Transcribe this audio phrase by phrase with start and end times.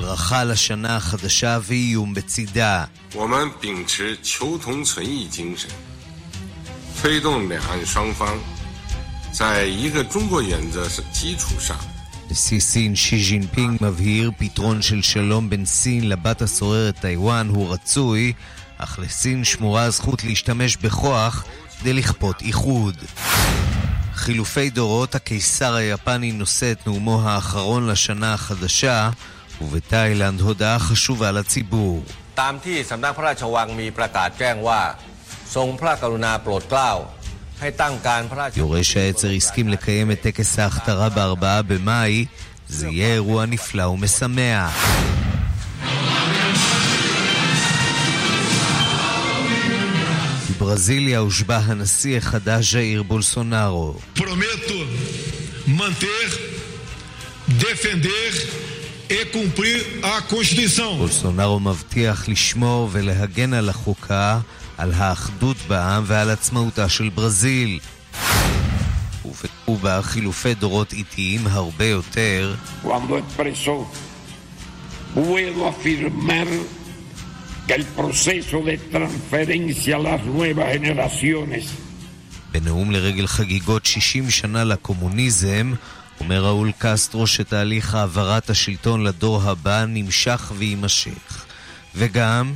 [0.00, 2.84] ברכה לשנה החדשה ואיום בצידה.
[12.30, 18.32] נשיא סין שי ז'ינפינג מבהיר פתרון של שלום בין סין לבת הסוררת טיוואן הוא רצוי,
[18.78, 21.44] אך לסין שמורה הזכות להשתמש בכוח
[21.80, 22.96] כדי לכפות איחוד.
[24.14, 29.10] חילופי דורות, הקיסר היפני נושא את נאומו האחרון לשנה החדשה,
[29.61, 32.03] ובתאילנד הודעה חשובה לציבור.
[32.41, 34.81] ตามที่สำนักพระราชวังมีประกาศแจ้งว่า
[35.55, 36.91] ทรงพระกรุณาโปรดเกล้า
[37.59, 42.25] ให้ตั้งการพระราช יורש העצר הסכים לקיים את טקס ההכתרה בארבעה במאי,
[42.69, 44.73] זה יהיה אירוע נפלא ומשמח.
[50.49, 53.99] בברזיליה הושבע הנשיא החדש ז'איר בולסונארו.
[54.15, 54.79] Prometo
[55.79, 56.25] manter,
[57.63, 58.31] defender
[59.10, 60.96] e cumprir a Constituição.
[60.98, 64.40] בולסונארו מבטיח לשמור ולהגן על החוקה,
[64.78, 67.78] על האחדות בעם ועל עצמאותה של ברזיל.
[69.24, 73.86] ובקובה חילופי דורות איטיים הרבה יותר, cuando expresó,
[75.14, 76.48] puedo afirmar
[77.66, 81.64] que el proceso de transferencia a las nuevas generaciones
[82.52, 85.72] בנאום לרגל חגיגות 60 שנה לקומוניזם,
[86.20, 91.44] אומר ראול קסטרו שתהליך העברת השלטון לדור הבא נמשך ויימשך.
[91.94, 92.54] וגם...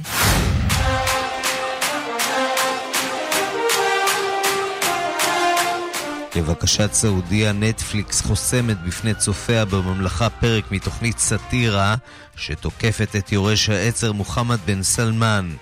[6.37, 11.95] לבקשת סעודיה, נטפליקס חוסמת בפני צופיה בממלכה פרק מתוכנית סאטירה
[12.37, 15.55] שתוקפת את יורש העצר מוחמד בן סלמן.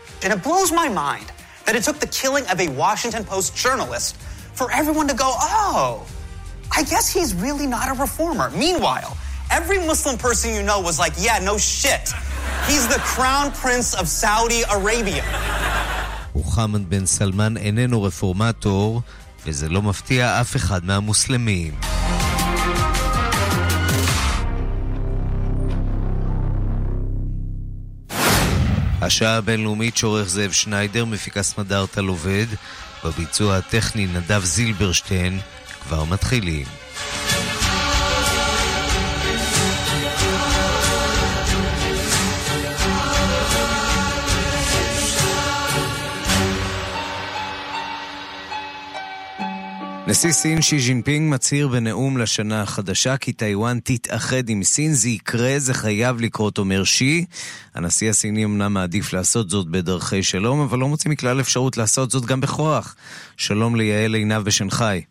[1.67, 4.17] That it took the killing of a Washington Post journalist
[4.59, 6.07] for everyone to go, oh,
[6.79, 8.49] I guess he's really not a reformer.
[8.51, 9.13] Meanwhile,
[9.51, 12.05] every Muslim person you know was like, yeah, no shit.
[12.69, 15.25] He's the crown prince of Saudi Arabia.
[16.35, 19.03] מוחמד בן סלמן איננו רפורמטור,
[19.47, 21.75] וזה לא מפתיע אף אחד מהמוסלמים.
[29.03, 32.47] השעה הבינלאומית שעורך זאב שניידר, מפיקה סמדר טל עובד,
[33.05, 35.41] בביצוע הטכני נדב זילברשטיין,
[35.81, 36.67] כבר מתחילים.
[50.11, 55.55] נשיא סין שי ג'ינפינג מצהיר בנאום לשנה החדשה כי טיוואן תתאחד עם סין, זה יקרה,
[55.59, 57.25] זה חייב לקרות, אומר שי.
[57.75, 62.27] הנשיא הסיני אמנם מעדיף לעשות זאת בדרכי שלום, אבל לא מוציא מכלל אפשרות לעשות זאת
[62.27, 62.97] גם בכוח.
[63.37, 65.03] שלום ליעל עינב בשנגחאי.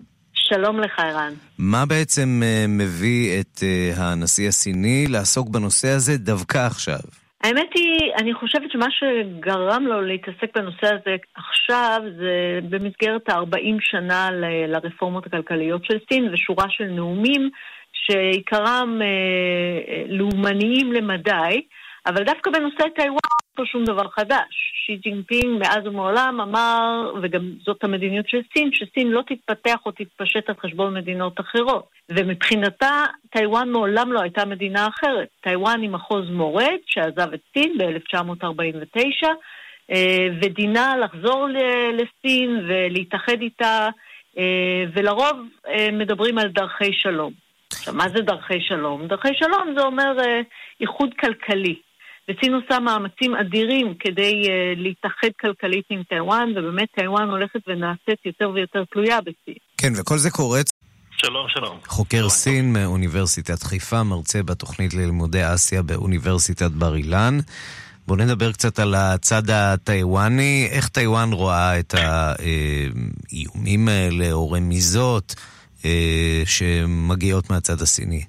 [0.50, 1.34] שלום לך, ערן.
[1.60, 7.00] מה בעצם uh, מביא את uh, הנשיא הסיני לעסוק בנושא הזה דווקא עכשיו?
[7.44, 14.32] האמת היא, אני חושבת שמה שגרם לו להתעסק בנושא הזה עכשיו זה במסגרת ה-40 שנה
[14.32, 17.50] ל- לרפורמות הכלכליות של סין ושורה של נאומים
[17.94, 21.62] שעיקרם אה, לאומניים למדי,
[22.06, 24.74] אבל דווקא בנושא טיוואן לא שום דבר חדש.
[24.86, 30.50] שי ג'ינפינג מאז ומעולם אמר, וגם זאת המדיניות של סין, שסין לא תתפתח או תתפשט
[30.50, 31.86] על חשבון מדינות אחרות.
[32.10, 35.28] ומבחינתה, טיוואן מעולם לא הייתה מדינה אחרת.
[35.42, 39.28] טיוואן היא מחוז מורד שעזב את סין ב-1949,
[40.42, 41.48] ודינה לחזור
[41.94, 43.88] לסין ולהתאחד איתה,
[44.94, 45.40] ולרוב
[45.92, 47.34] מדברים על דרכי שלום.
[47.72, 49.08] עכשיו, מה זה דרכי שלום?
[49.08, 50.18] דרכי שלום זה אומר
[50.82, 51.76] איחוד כלכלי.
[52.30, 54.50] וסין עושה מאמצים אדירים כדי אה,
[54.80, 59.58] להתאחד כלכלית עם טיוואן, ובאמת טיוואן הולכת ונעשית יותר ויותר תלויה בסין.
[59.78, 60.60] כן, וכל זה קורה...
[61.18, 61.78] שלום, שלום.
[61.88, 62.30] חוקר שלום.
[62.30, 67.38] סין מאוניברסיטת חיפה, מרצה בתוכנית ללימודי אסיה באוניברסיטת בר אילן.
[68.08, 75.36] בואו נדבר קצת על הצד הטיוואני, איך טיוואן רואה את האיומים האלה או רמיזות
[75.86, 78.24] אה, שמגיעות מהצד הסיני.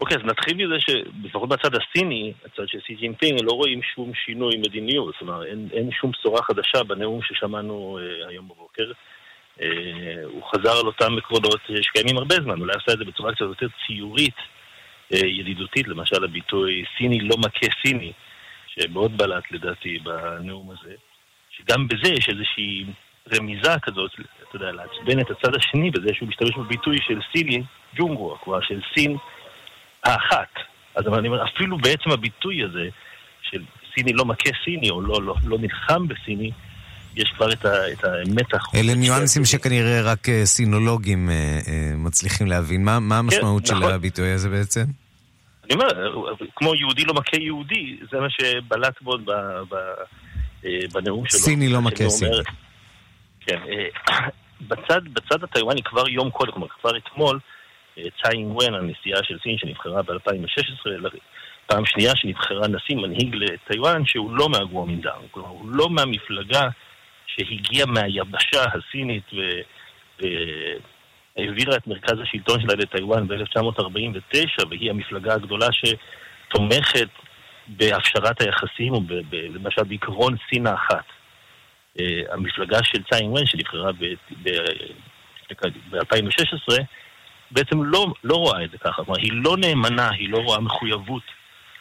[0.00, 4.56] אוקיי, אז נתחיל מזה שלפחות בצד הסיני, הצד של סי ג'ינפינג, לא רואים שום שינוי
[4.56, 5.12] מדיניות.
[5.12, 8.92] זאת אומרת, אין, אין שום בשורה חדשה בנאום ששמענו אה, היום בבוקר.
[9.60, 9.68] אה,
[10.24, 13.66] הוא חזר על אותם עקרונות שקיימים הרבה זמן, אולי עשה את זה בצורה קצת יותר
[13.86, 14.36] ציורית,
[15.14, 18.12] אה, ידידותית, למשל הביטוי סיני לא מכה סיני,
[18.66, 20.94] שמאוד בלט לדעתי בנאום הזה,
[21.50, 22.84] שגם בזה יש איזושהי
[23.34, 27.62] רמיזה כזאת, אתה יודע, לעצבן את הצד השני בזה שהוא משתמש בביטוי של סיני
[27.94, 29.16] ג'ונגרו, כלומר של סין
[30.04, 30.48] האחת.
[30.94, 32.88] אז אני אומר, אפילו בעצם הביטוי הזה
[33.42, 33.62] של
[33.94, 36.50] סיני לא מכה סיני, או לא, לא, לא נלחם בסיני,
[37.16, 38.62] יש כבר את, ה, את המתח.
[38.74, 41.30] אלה ניואנסים שכנראה רק סינולוגים
[41.96, 42.84] מצליחים להבין.
[42.84, 43.92] מה, מה המשמעות כן, של נכון.
[43.92, 44.84] הביטוי הזה בעצם?
[45.70, 45.88] אני אומר,
[46.56, 49.16] כמו יהודי לא מכה יהודי, זה מה שבלט בו
[50.92, 51.40] בנאום שלו.
[51.40, 52.36] סיני לא מכה סיני.
[53.40, 53.58] כן,
[54.68, 57.38] בצד, בצד הטיוואני כבר יום קודם, כלומר כבר אתמול,
[58.22, 61.08] צאי אינגוון, הנשיאה של סין שנבחרה ב-2016,
[61.66, 66.68] פעם שנייה שנבחרה נשיא מנהיג לטיוואן שהוא לא מהגואמינדאנג, כלומר הוא לא מהמפלגה
[67.26, 69.30] שהגיעה מהיבשה הסינית
[71.36, 77.08] והעבירה את מרכז השלטון שלה לטיוואן ב-1949 והיא המפלגה הגדולה שתומכת
[77.66, 78.92] בהפשרת היחסים
[79.32, 81.04] למשל בעקרון סין האחת.
[82.00, 86.74] אה, המפלגה של צאי אינגוון שנבחרה ב-2016
[87.50, 91.22] בעצם לא, לא רואה את זה ככה, כלומר היא לא נאמנה, היא לא רואה מחויבות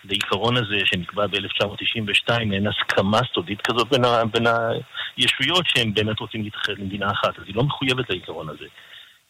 [0.03, 4.43] לעיקרון הזה שנקבע ב-1992, אין הסכמה סודית כזאת בין, ה, בין
[5.17, 8.65] הישויות שהם באמת רוצים להתאחד למדינה אחת, אז היא לא מחויבת לעיקרון הזה.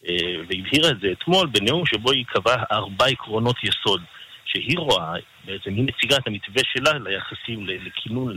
[0.08, 4.02] אה, והבהירה את זה אתמול בנאום שבו היא קבעה ארבע עקרונות יסוד
[4.44, 5.12] שהיא רואה,
[5.44, 8.34] בעצם היא מציגה את המתווה שלה ליחסים, לכינון,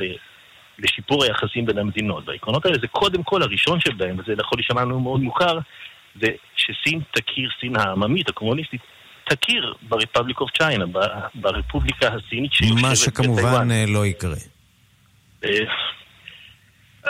[0.80, 2.24] לשיפור היחסים בין המדינות.
[2.28, 5.60] והעקרונות האלה זה קודם כל, הראשון שבהם, וזה יכול להישמע לנו מאוד מוכר,
[6.22, 8.82] זה שסין תכיר, סין העממית, הקומוניסטית,
[9.30, 10.86] תכיר ברפבליק אוף צ'יינה,
[11.36, 12.90] ברפובליקה הסינית שיושבת בטיוואן.
[12.90, 14.36] מה שכמובן אה, לא יקרה.
[15.46, 15.50] אה,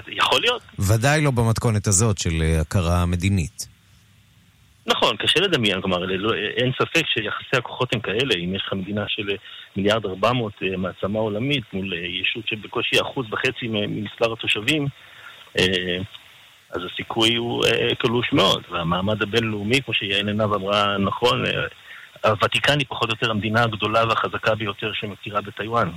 [0.07, 0.61] יכול להיות.
[0.79, 3.67] ודאי לא במתכונת הזאת של אה, הכרה מדינית.
[4.85, 9.03] נכון, קשה לדמיין, כלומר, לא, אין ספק שיחסי הכוחות הם כאלה, אם יש לך מדינה
[9.07, 9.23] של
[9.75, 14.87] מיליארד ארבע מאות מעצמה עולמית מול ישות שבקושי אחוז וחצי ממספר התושבים,
[16.73, 17.63] אז הסיכוי הוא
[17.99, 21.43] קלוש מאוד, והמעמד הבינלאומי, כמו שיעל עינב אמרה נכון,
[22.25, 25.89] הוותיקן היא פחות או יותר המדינה הגדולה והחזקה ביותר שמכירה בטיוואן.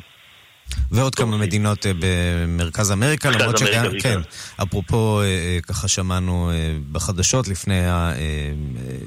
[0.90, 4.20] ועוד כמה מדינות אה, במרכז אמריקה, למרות שגם, כן,
[4.62, 6.50] אפרופו, אה, אה, ככה שמענו
[6.92, 7.80] בחדשות לפני,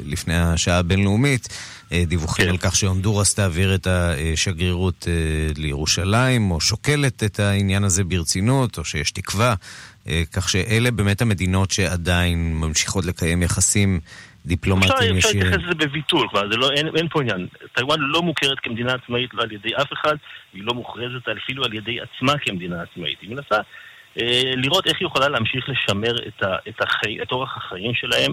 [0.05, 1.47] לפני השעה הבינלאומית,
[2.07, 2.51] דיווחים כן.
[2.51, 5.07] על כך שהונדורס תעביר את השגרירות
[5.57, 9.55] לירושלים, או שוקלת את העניין הזה ברצינות, או שיש תקווה,
[10.35, 13.99] כך שאלה באמת המדינות שעדיין ממשיכות לקיים יחסים
[14.45, 15.17] דיפלומטיים ישירים.
[15.17, 17.47] אפשר להתייחס לזה בביטול, כבר, לא, אין, אין פה עניין.
[17.75, 20.15] טיוואן לא מוכרת כמדינה עצמאית לא על ידי אף אחד,
[20.53, 23.17] היא לא מוכרזת אפילו על ידי עצמה כמדינה עצמאית.
[23.21, 23.55] היא מנסה
[24.21, 28.31] אה, לראות איך היא יכולה להמשיך לשמר את, ה, את, החי, את אורח החיים שלהם,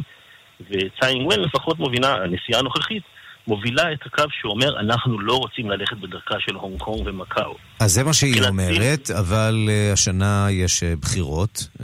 [0.60, 3.02] וצאי אינגוון לפחות מובינה, הנשיאה הנוכחית,
[3.46, 7.56] מובילה את הקו שאומר, אנחנו לא רוצים ללכת בדרכה של הונג קונג ומקאו.
[7.80, 11.82] אז זה מה שהיא אומרת, אבל uh, השנה יש uh, בחירות uh,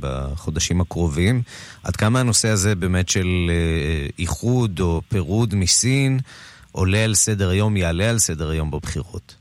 [0.00, 1.42] בחודשים הקרובים.
[1.84, 3.50] עד כמה הנושא הזה באמת של
[4.18, 6.18] איחוד או פירוד מסין
[6.72, 9.34] עולה על סדר היום, יעלה על סדר היום בבחירות?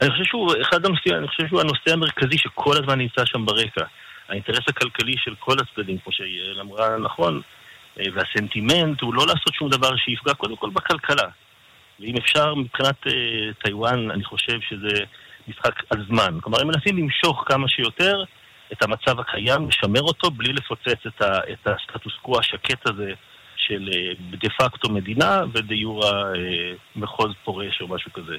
[0.00, 3.84] אני חושב שהוא אחד הנושאים, אני חושב שהוא הנושא המרכזי שכל הזמן נמצא שם ברקע.
[4.28, 7.61] האינטרס הכלכלי של כל הצדדים, כמו שיעל אמרה נכון, אה,
[7.96, 11.28] והסנטימנט הוא לא לעשות שום דבר שיפגע קודם כל בכלכלה.
[12.00, 13.12] ואם אפשר, מבחינת אה,
[13.64, 15.04] טיוואן, אני חושב שזה
[15.48, 16.38] משחק על זמן.
[16.40, 18.24] כלומר, הם מנסים למשוך כמה שיותר
[18.72, 23.12] את המצב הקיים, לשמר אותו בלי לפוצץ את, ה, את הסטטוס קוו השקט הזה
[23.56, 26.32] של אה, דה פקטו מדינה ודה יורה
[26.96, 28.36] מחוז פורש או משהו כזה.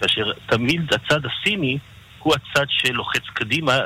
[0.00, 1.78] כאשר תמיד הצד הסיני
[2.22, 3.78] הוא הצד שלוחץ קדימה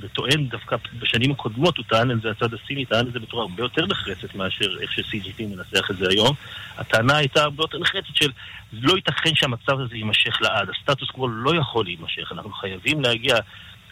[0.00, 3.62] וטוען דווקא בשנים הקודמות, הוא טען את זה, הצד הסיני טען את זה בצורה הרבה
[3.62, 6.34] יותר נחרצת מאשר איך ש-CGT מנסח את זה היום.
[6.76, 8.30] הטענה הייתה הרבה יותר נחרצת של
[8.72, 13.36] לא ייתכן שהמצב הזה יימשך לעד, הסטטוס קוו לא יכול להימשך, אנחנו חייבים להגיע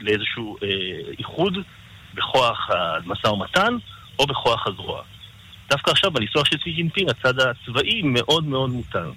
[0.00, 0.68] לאיזשהו אה,
[1.18, 1.58] איחוד
[2.14, 3.76] בכוח המשא ומתן
[4.18, 5.02] או בכוח הזרוע.
[5.70, 9.08] דווקא עכשיו, בניסוח של סי ג'ינפינג, הצד הצבאי מאוד מאוד מותן.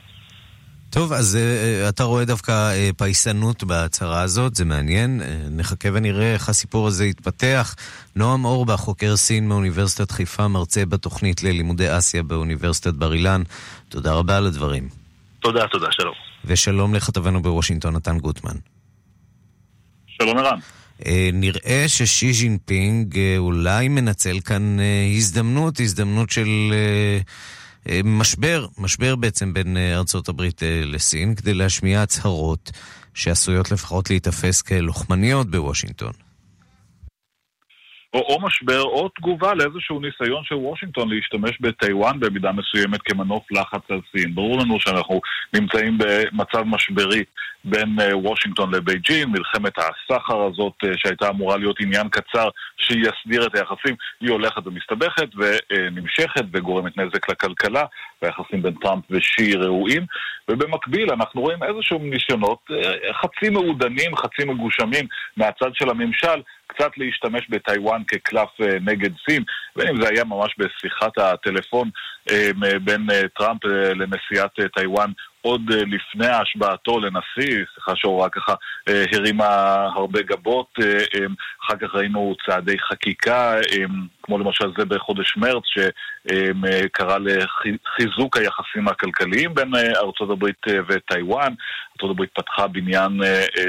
[0.89, 5.21] טוב, אז אה, אתה רואה דווקא אה, פייסנות בהצהרה הזאת, זה מעניין.
[5.21, 7.75] אה, נחכה ונראה איך הסיפור הזה יתפתח.
[8.15, 13.43] נועם אורבך, חוקר סין מאוניברסיטת חיפה, מרצה בתוכנית ללימודי אסיה באוניברסיטת בר אילן.
[13.89, 14.89] תודה רבה על הדברים.
[15.39, 16.13] תודה, תודה, שלום.
[16.45, 18.55] ושלום לכתבנו בוושינגטון, נתן גוטמן.
[20.07, 20.59] שלום ערן.
[20.99, 26.73] Uh, נראה ששי ז'ינפינג uh, אולי מנצל כאן uh, הזדמנות, הזדמנות של...
[27.89, 32.71] אה, משבר, משבר בעצם בין אה, ארצות הברית אה, לסין, כדי להשמיע הצהרות
[33.13, 36.26] שעשויות לפחות להיתפס כלוחמניות בוושינגטון.
[38.17, 43.81] או, או משבר או תגובה לאיזשהו ניסיון של וושינגטון להשתמש בטיוואן במידה מסוימת כמנוף לחץ
[43.89, 44.35] על סין.
[44.35, 45.21] ברור לנו שאנחנו
[45.53, 47.23] נמצאים במצב משברי
[47.63, 53.55] בין אה, וושינגטון לבייג'ין, מלחמת הסחר הזאת אה, שהייתה אמורה להיות עניין קצר שיסדיר את
[53.55, 57.83] היחסים, היא הולכת ומסתבכת ונמשכת וגורמת נזק לכלכלה,
[58.21, 60.05] והיחסים בין טראמפ ושי רעועים,
[60.49, 65.05] ובמקביל אנחנו רואים איזשהם ניסיונות אה, חצי מעודנים, חצי מגושמים
[65.37, 68.49] מהצד של הממשל קצת להשתמש בטיוואן כקלף
[68.81, 69.43] נגד סין,
[69.75, 71.89] בין אם זה היה ממש בשיחת הטלפון
[72.83, 73.07] בין
[73.37, 75.11] טראמפ לנשיאת טיוואן
[75.47, 78.53] עוד לפני השבעתו לנשיא, שיחה שעוררה ככה
[78.87, 79.47] הרימה
[79.95, 80.73] הרבה גבות,
[81.65, 83.55] אחר כך ראינו צעדי חקיקה,
[84.23, 91.53] כמו למשל זה בחודש מרץ, שקרא לחיזוק היחסים הכלכליים בין ארצות הברית וטיוואן.
[91.91, 93.19] ארצות הברית פתחה בניין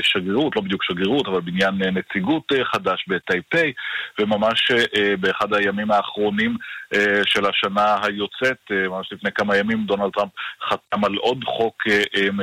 [0.02, 3.72] שגרירות, לא בדיוק שגרירות, אבל בניין נציגות חדש בטייפיי,
[4.18, 4.72] וממש
[5.20, 6.56] באחד הימים האחרונים
[7.26, 10.30] של השנה היוצאת, ממש לפני כמה ימים, דונלד טראמפ
[10.68, 11.67] חתם על עוד חוק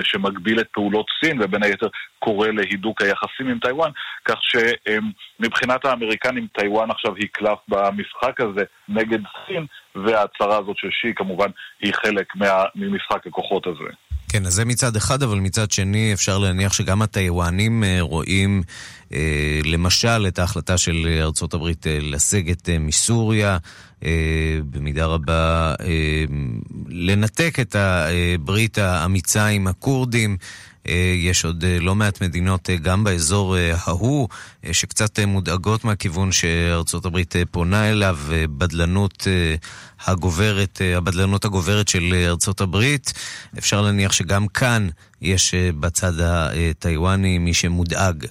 [0.03, 1.87] שמגביל את פעולות סין, ובין היתר
[2.19, 3.91] קורא להידוק היחסים עם טיוואן,
[4.25, 9.65] כך שמבחינת האמריקנים טיוואן עכשיו היא קלף במשחק הזה נגד סין,
[9.95, 11.49] וההצהרה הזאת של שי כמובן
[11.81, 12.33] היא חלק
[12.75, 13.91] ממשחק הכוחות הזה.
[14.29, 18.61] כן, אז זה מצד אחד, אבל מצד שני אפשר להניח שגם הטיוואנים רואים
[19.13, 23.57] אה, למשל את ההחלטה של ארצות הברית אה, לסגת אה, מסוריה,
[24.05, 26.23] אה, במידה רבה אה,
[26.97, 30.37] לנתק את הברית האמיצה עם הכורדים.
[30.87, 34.27] אה, יש עוד אה, לא מעט מדינות אה, גם באזור ההוא
[34.71, 38.17] שקצת מודאגות מהכיוון שארצות הברית פונה אליו,
[38.57, 39.27] בדלנות
[40.05, 43.13] הגוברת, הבדלנות הגוברת של ארצות הברית.
[43.57, 44.89] אפשר להניח שגם כאן
[45.21, 48.25] יש בצד הטיוואני מי שמודאג.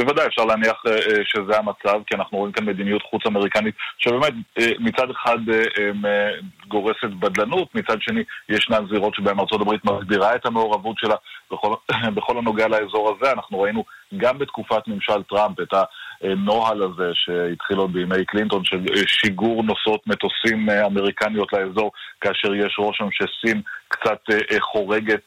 [0.00, 0.90] בוודאי אפשר להניח uh,
[1.24, 5.38] שזה המצב, כי אנחנו רואים כאן מדיניות חוץ אמריקנית שבאמת uh, מצד אחד
[6.68, 11.14] גורסת בדלנות, מצד שני ישנן זירות שבהן ארה"ב מגבירה את המעורבות שלה
[11.50, 11.74] בכל,
[12.16, 13.32] בכל הנוגע לאזור הזה.
[13.32, 13.84] אנחנו ראינו
[14.16, 15.74] גם בתקופת ממשל טראמפ את
[16.22, 23.08] הנוהל הזה שהתחיל עוד בימי קלינטון של שיגור נוסעות מטוסים אמריקניות לאזור כאשר יש רושם
[23.12, 24.20] שסין קצת
[24.60, 25.26] חורגת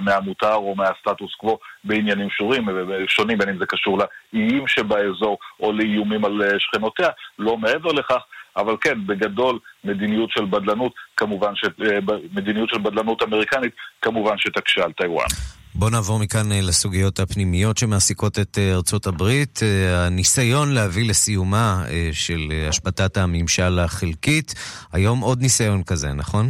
[0.00, 2.68] מהמותר או מהסטטוס קוו בעניינים שורים,
[3.08, 7.08] שונים, בין אם זה קשור לאיים שבאזור או לאיומים על שכנותיה,
[7.38, 8.22] לא מעבר לכך.
[8.56, 11.64] אבל כן, בגדול, מדיניות של בדלנות, כמובן, ש...
[12.32, 13.72] מדיניות של בדלנות אמריקנית,
[14.02, 15.61] כמובן שתקשה על טיוואן.
[15.74, 19.60] בואו נעבור מכאן לסוגיות הפנימיות שמעסיקות את ארצות הברית.
[20.06, 24.54] הניסיון להביא לסיומה של השבתת הממשל החלקית.
[24.92, 26.46] היום עוד ניסיון כזה, נכון?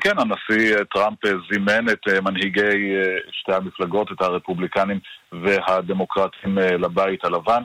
[0.00, 1.18] כן, הנשיא טראמפ
[1.52, 2.94] זימן את מנהיגי
[3.32, 4.98] שתי המפלגות, את הרפובליקנים
[5.32, 7.62] והדמוקרטים לבית הלבן,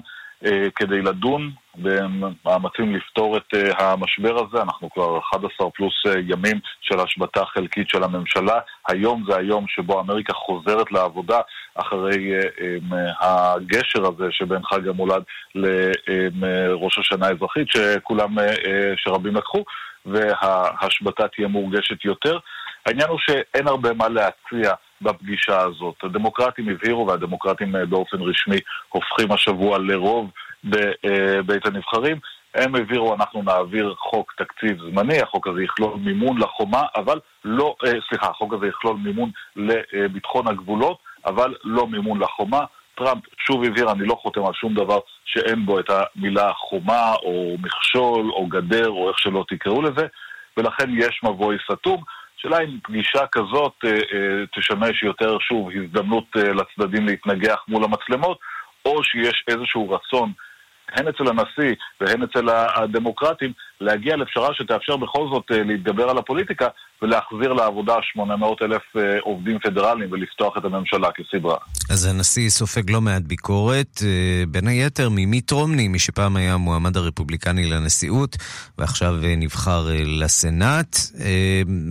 [0.75, 4.61] כדי לדון במאמצים לפתור את המשבר הזה.
[4.61, 5.93] אנחנו כבר 11 פלוס
[6.29, 8.59] ימים של השבתה חלקית של הממשלה.
[8.87, 11.39] היום זה היום שבו אמריקה חוזרת לעבודה
[11.75, 12.33] אחרי
[13.19, 15.23] הגשר הזה שבין חג המולד
[15.55, 18.35] לראש השנה האזרחית, שכולם,
[18.97, 19.63] שרבים לקחו.
[20.05, 22.37] וההשבתה תהיה מורגשת יותר.
[22.85, 25.95] העניין הוא שאין הרבה מה להציע בפגישה הזאת.
[26.03, 28.57] הדמוקרטים הבהירו, והדמוקרטים באופן רשמי
[28.89, 30.31] הופכים השבוע לרוב
[30.63, 32.17] בבית הנבחרים.
[32.55, 37.75] הם הבהירו, אנחנו נעביר חוק תקציב זמני, החוק הזה יכלול מימון לחומה, אבל לא,
[38.09, 42.59] סליחה, החוק הזה יכלול מימון לביטחון הגבולות, אבל לא מימון לחומה.
[42.97, 47.55] טראמפ שוב הבהיר, אני לא חותם על שום דבר שאין בו את המילה חומה, או
[47.61, 50.07] מכשול, או גדר, או איך שלא תקראו לזה,
[50.57, 52.03] ולכן יש מבוי סתום.
[52.37, 58.39] שאלה אם פגישה כזאת אה, אה, תשמש יותר, שוב, הזדמנות אה, לצדדים להתנגח מול המצלמות,
[58.85, 60.31] או שיש איזשהו רצון
[60.93, 63.51] הן אצל הנשיא והן אצל הדמוקרטים,
[63.81, 66.67] להגיע לפשרה שתאפשר בכל זאת אה, להתגבר על הפוליטיקה
[67.01, 71.57] ולהחזיר לעבודה 800 אלף אה, עובדים פדרליים ולפתוח את הממשלה כסדרה.
[71.89, 76.97] אז הנשיא סופג לא מעט ביקורת, אה, בין היתר ממיט רומני, מי שפעם היה המועמד
[76.97, 78.37] הרפובליקני לנשיאות
[78.77, 80.97] ועכשיו נבחר לסנאט.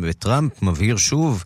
[0.02, 1.44] וטראמפ מבהיר שוב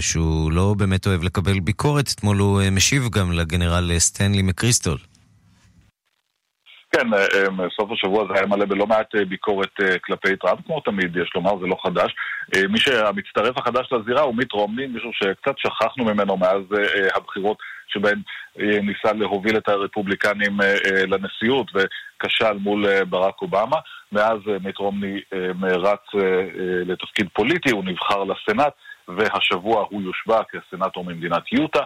[0.00, 2.12] שהוא לא באמת אוהב לקבל ביקורת.
[2.14, 4.98] אתמול הוא משיב גם לגנרל סטנלי מקריסטול.
[6.92, 10.80] כן, אה, אה, סוף השבוע זה היה מלא בלא מעט אה, ביקורת כלפי טראמפ, כמו
[10.80, 12.14] תמיד, יש לומר, זה לא חדש.
[12.68, 16.62] מי שהמצטרף החדש לזירה הוא מיט רומני, מישהו שקצת שכחנו ממנו מאז
[17.14, 18.22] הבחירות שבהן
[18.56, 20.56] ניסה להוביל את הרפובליקנים
[21.08, 23.76] לנשיאות וכשל מול ברק אובמה.
[24.12, 25.20] מאז מיט רומני
[25.62, 26.22] רץ
[26.86, 28.72] לתפקיד פוליטי, הוא נבחר לסנאט,
[29.08, 31.82] והשבוע הוא יושבע כסנאטור ממדינת יוטה.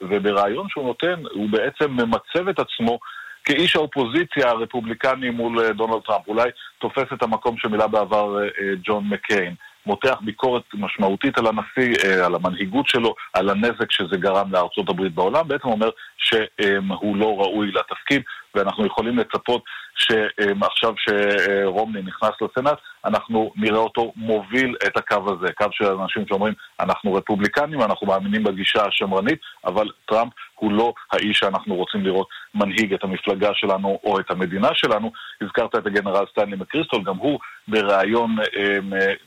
[0.00, 2.98] ובריאיון שהוא נותן, הוא בעצם ממצב את עצמו
[3.46, 6.28] כאיש האופוזיציה הרפובליקני מול אה, דונלד טראמפ.
[6.28, 9.54] אולי תופס את המקום שמילא בעבר אה, אה, ג'ון מקיין.
[9.86, 15.48] מותח ביקורת משמעותית על הנשיא, על המנהיגות שלו, על הנזק שזה גרם לארצות הברית בעולם,
[15.48, 18.22] בעצם אומר שהוא לא ראוי לתפקיד,
[18.56, 25.66] ואנחנו יכולים לצפות שעכשיו שרומני נכנס לסנאט, אנחנו נראה אותו מוביל את הקו הזה, קו
[25.70, 31.74] של אנשים שאומרים, אנחנו רפובליקנים, אנחנו מאמינים בגישה השמרנית, אבל טראמפ הוא לא האיש שאנחנו
[31.74, 35.12] רוצים לראות מנהיג את המפלגה שלנו או את המדינה שלנו.
[35.40, 38.78] הזכרת את הגנרל סטנלי מקריסטול, גם הוא בריאיון אה,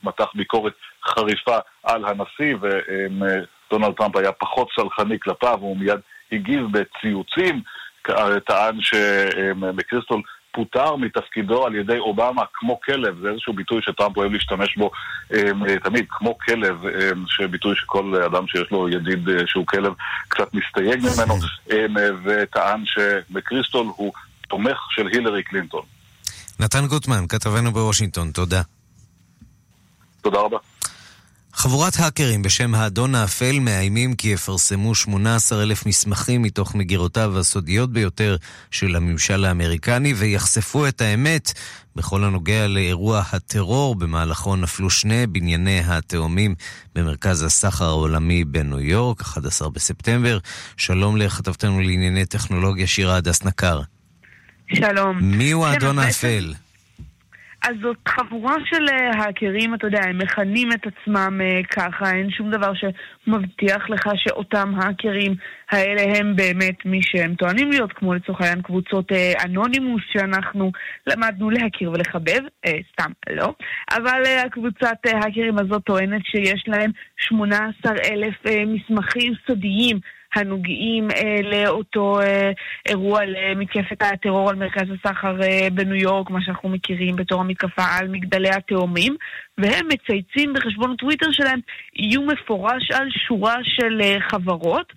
[0.03, 0.73] מתח ביקורת
[1.05, 5.99] חריפה על הנשיא, ודונלד טראמפ היה פחות סלחני כלפיו, הוא מיד
[6.31, 7.61] הגיב בציוצים,
[8.45, 14.77] טען שמקריסטול פוטר מתפקידו על ידי אובמה כמו כלב, זה איזשהו ביטוי שטראמפ אוהב להשתמש
[14.77, 14.91] בו
[15.33, 15.51] אה,
[15.83, 19.93] תמיד, כמו כלב, אה, שביטוי שכל אדם שיש לו ידיד אה, שהוא כלב
[20.27, 21.35] קצת מסתייג ממנו,
[22.23, 24.13] וטען שמקריסטול הוא
[24.47, 25.81] תומך של הילרי קלינטון.
[26.59, 28.61] נתן גוטמן, כתבנו בוושינגטון, תודה.
[30.21, 30.57] תודה רבה.
[31.59, 38.37] חבורת האקרים בשם האדון האפל מאיימים כי יפרסמו 18 אלף מסמכים מתוך מגירותיו הסודיות ביותר
[38.71, 41.53] של הממשל האמריקני ויחשפו את האמת
[41.95, 46.55] בכל הנוגע לאירוע הטרור במהלכו נפלו שני בנייני התאומים
[46.95, 50.37] במרכז הסחר העולמי בניו יורק, 11 בספטמבר.
[50.77, 53.81] שלום לכתבתנו לענייני טכנולוגיה שירה הדס נקר.
[54.73, 55.17] שלום.
[55.21, 56.53] מי הוא האדון האפל?
[57.63, 62.31] אז זאת חבורה של אה, האקרים, אתה יודע, הם מכנים את עצמם uh, ככה, אין
[62.31, 65.35] שום דבר שמבטיח לך שאותם האקרים
[65.71, 70.71] האלה הם באמת מי שהם טוענים להיות, כמו לצורך העניין קבוצות uh, אנונימוס שאנחנו
[71.07, 72.41] למדנו להכיר ולחבב,
[72.91, 73.53] סתם לא,
[73.91, 78.35] אבל הקבוצת האקרים הזאת טוענת שיש להם 18 אלף
[78.67, 79.99] מסמכים סודיים
[80.35, 82.51] הנוגעים אה, לאותו אה,
[82.85, 88.07] אירוע למתקפת הטרור על מרכז הסחר אה, בניו יורק, מה שאנחנו מכירים בתור המתקפה על
[88.07, 89.15] מגדלי התאומים,
[89.57, 91.59] והם מצייצים בחשבון הטוויטר שלהם
[91.99, 94.93] איום מפורש על שורה של חברות,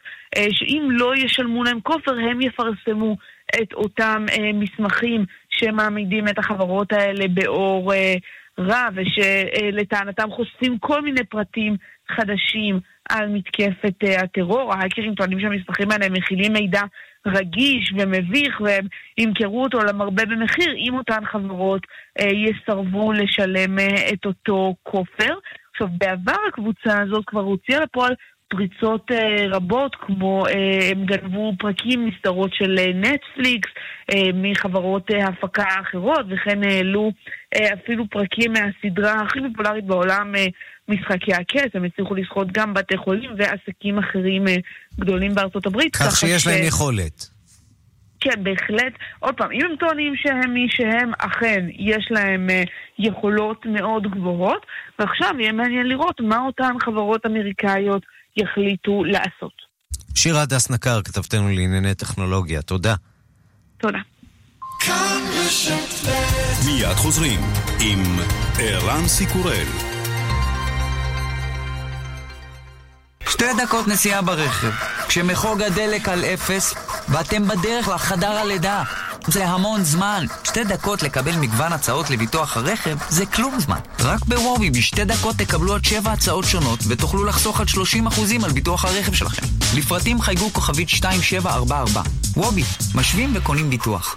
[0.50, 3.16] שאם לא ישלמו להם כופר, הם יפרסמו
[3.62, 7.92] את אותם מסמכים שמעמידים את החברות האלה באור
[8.58, 11.76] רע, ושלטענתם חושפים כל מיני פרטים
[12.08, 14.72] חדשים על מתקפת uh, הטרור.
[14.72, 16.82] ההאקרים טוענים שהמסמכים האלה מכילים מידע
[17.26, 18.86] רגיש ומביך והם
[19.18, 21.82] ימכרו אותו למרבה במחיר אם אותן חברות
[22.18, 25.34] uh, יסרבו לשלם uh, את אותו כופר.
[25.70, 28.14] עכשיו, בעבר הקבוצה הזאת כבר הוציאה לפועל
[28.52, 29.14] פריצות uh,
[29.50, 30.50] רבות, כמו uh,
[30.90, 33.70] הם גנבו פרקים מסדרות של נטפליקס,
[34.10, 37.12] uh, מחברות הפקה אחרות, וכן העלו
[37.54, 40.34] אפילו פרקים מהסדרה הכי פופולרית בעולם,
[40.88, 44.44] משחקי הכס, הם הצליחו לסחוט גם בתי חולים ועסקים אחרים
[45.00, 45.96] גדולים בארצות הברית.
[45.96, 46.46] כך שיש ש...
[46.46, 47.26] להם יכולת.
[48.20, 48.92] כן, בהחלט.
[49.18, 54.66] עוד פעם, אם הם טוענים שהם מי שהם, אכן, יש להם uh, יכולות מאוד גבוהות,
[54.98, 58.02] ועכשיו יהיה מעניין לראות מה אותן חברות אמריקאיות
[58.36, 59.52] יחליטו לעשות.
[60.14, 62.62] שירה דס נקר, כתבתנו לענייני טכנולוגיה.
[62.62, 62.94] תודה.
[63.78, 63.98] תודה.
[66.66, 67.40] מיד חוזרים
[67.80, 68.02] עם
[68.58, 69.66] ערן סיקורל.
[73.28, 74.70] שתי דקות נסיעה ברכב,
[75.08, 76.74] כשמחוג הדלק על אפס,
[77.08, 78.82] ואתם בדרך לחדר הלידה.
[79.26, 80.26] זה המון זמן.
[80.44, 83.78] שתי דקות לקבל מגוון הצעות לביטוח הרכב זה כלום זמן.
[84.00, 88.84] רק בוובי בשתי דקות תקבלו עד שבע הצעות שונות ותוכלו לחסוך עד 30% על ביטוח
[88.84, 89.46] הרכב שלכם.
[89.76, 92.02] לפרטים חייגו כוכבית 2744.
[92.36, 94.16] וובי, משווים וקונים ביטוח.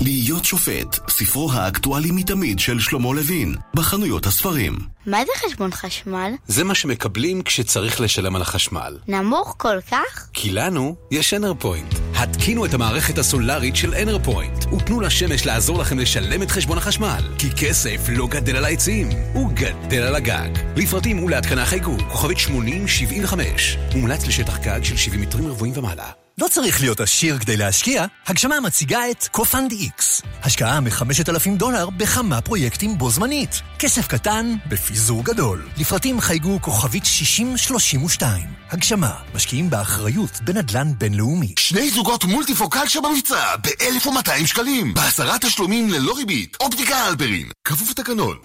[0.00, 4.78] להיות שופט, ספרו האקטואלי מתמיד של שלמה לוין, בחנויות הספרים.
[5.06, 6.32] מה זה חשבון חשמל?
[6.46, 8.98] זה מה שמקבלים כשצריך לשלם על החשמל.
[9.08, 10.28] נמוך כל כך?
[10.32, 11.94] כי לנו יש אנרפוינט.
[12.14, 17.22] התקינו את המערכת הסולארית של אנרפוינט, ותנו לשמש לעזור לכם לשלם את חשבון החשמל.
[17.38, 20.50] כי כסף לא גדל על העצים, הוא גדל על הגג.
[20.76, 23.78] לפרטים ולהתקנה חייגו, כוכבית 8075.
[23.94, 26.25] מומלץ לשטח גג של 70 מטרים רבועים ומעלה.
[26.40, 30.22] לא צריך להיות עשיר כדי להשקיע, הגשמה מציגה את CoFund X.
[30.42, 33.62] השקעה מ-5,000 דולר בכמה פרויקטים בו זמנית.
[33.78, 35.68] כסף קטן בפיזור גדול.
[35.78, 38.42] לפרטים חייגו כוכבית 6032.
[38.70, 41.54] הגשמה, משקיעים באחריות בנדל"ן בינלאומי.
[41.58, 44.94] שני זוגות מולטיפוקל שבמבצע ב-1,200 שקלים.
[44.94, 46.56] בעשרה תשלומים ללא ריבית.
[46.60, 47.48] אופטיקה אלפרין.
[47.64, 48.36] כפוף לתקנון.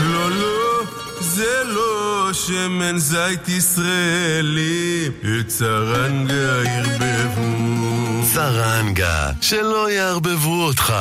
[0.00, 0.82] לא, לא,
[1.20, 2.07] זה לא...
[2.32, 8.22] שמן זית ישראלי, את צרנגה ערבבו.
[8.34, 10.94] צרנגה, שלא יערבבו אותך.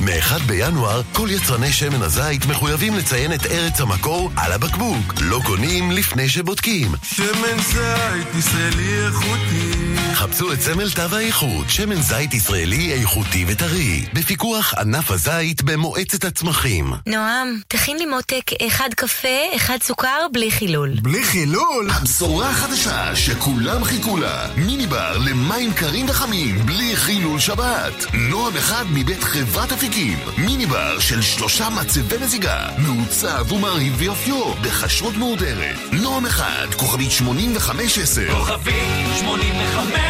[0.00, 5.14] מ-1 בינואר, כל יצרני שמן הזית מחויבים לציין את ארץ המקור על הבקבוק.
[5.20, 6.92] לא קונים לפני שבודקים.
[7.02, 9.95] שמן זית ישראלי איכותי.
[10.16, 16.92] חפשו את סמל תו האיכות, שמן זית ישראלי איכותי וטרי, בפיקוח ענף הזית במועצת הצמחים.
[17.06, 20.90] נועם, תכין לי מותק אחד קפה, אחד סוכר, בלי חילול.
[21.02, 21.90] בלי חילול?
[21.90, 24.48] הבשורה החדשה שכולם חיכו לה.
[24.56, 28.04] מיני בר למים קרים וחמים, בלי חילול שבת.
[28.14, 30.18] נועם אחד מבית חברת אפיקים.
[30.38, 32.68] מיני בר של שלושה מצבי מזיגה.
[32.78, 35.76] מעוצב ומרהיב ויופיו, בכשרות מהודרת.
[35.92, 38.34] נועם אחד, כוכבית 8510.
[38.34, 40.05] כוכבית 8510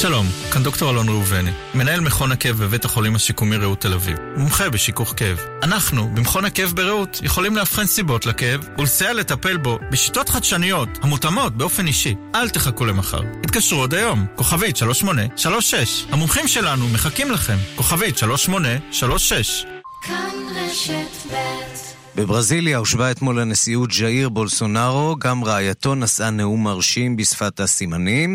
[0.00, 4.70] שלום, כאן דוקטור אלון ראובני, מנהל מכון הכאב בבית החולים השיקומי רעות תל אביב, מומחה
[4.70, 5.38] בשיכוך כאב.
[5.62, 11.86] אנחנו, במכון הכאב ברעות, יכולים לאבחן סיבות לכאב ולסייע לטפל בו בשיטות חדשניות המותאמות באופן
[11.86, 12.14] אישי.
[12.34, 13.20] אל תחכו למחר.
[13.44, 16.06] התקשרו עוד היום, כוכבית 3836.
[16.10, 19.64] המומחים שלנו מחכים לכם, כוכבית 3836.
[20.02, 27.60] כאן רשת ב' בברזיליה הושבע אתמול הנשיאות ז'איר בולסונארו, גם רעייתו נשאה נאום מרשים בשפת
[27.60, 28.30] הסימנים.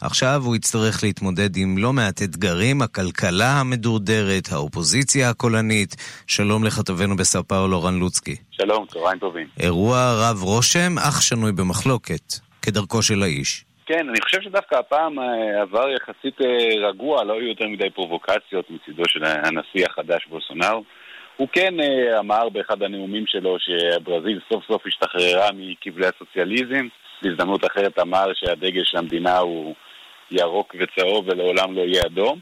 [0.00, 5.96] עכשיו הוא יצטרך להתמודד עם לא מעט אתגרים, הכלכלה המדורדרת, האופוזיציה הקולנית.
[6.26, 8.36] שלום לכתבנו בסאו פאולו רן לוצקי.
[8.50, 9.46] שלום, צהריים טובים.
[9.60, 12.32] אירוע רב רושם, אך שנוי במחלוקת,
[12.62, 13.64] כדרכו של האיש.
[13.86, 18.70] כן, אני חושב שדווקא הפעם אה, עבר יחסית אה, רגוע, לא היו יותר מדי פרובוקציות
[18.70, 20.84] מצידו של הנשיא החדש בולסונארו.
[21.36, 26.88] הוא כן uh, אמר באחד הנאומים שלו שברזיל סוף סוף השתחררה מכבלי הסוציאליזם.
[27.22, 29.74] בהזדמנות אחרת אמר שהדגל של המדינה הוא
[30.30, 32.38] ירוק וצהוב ולעולם לא יהיה אדום.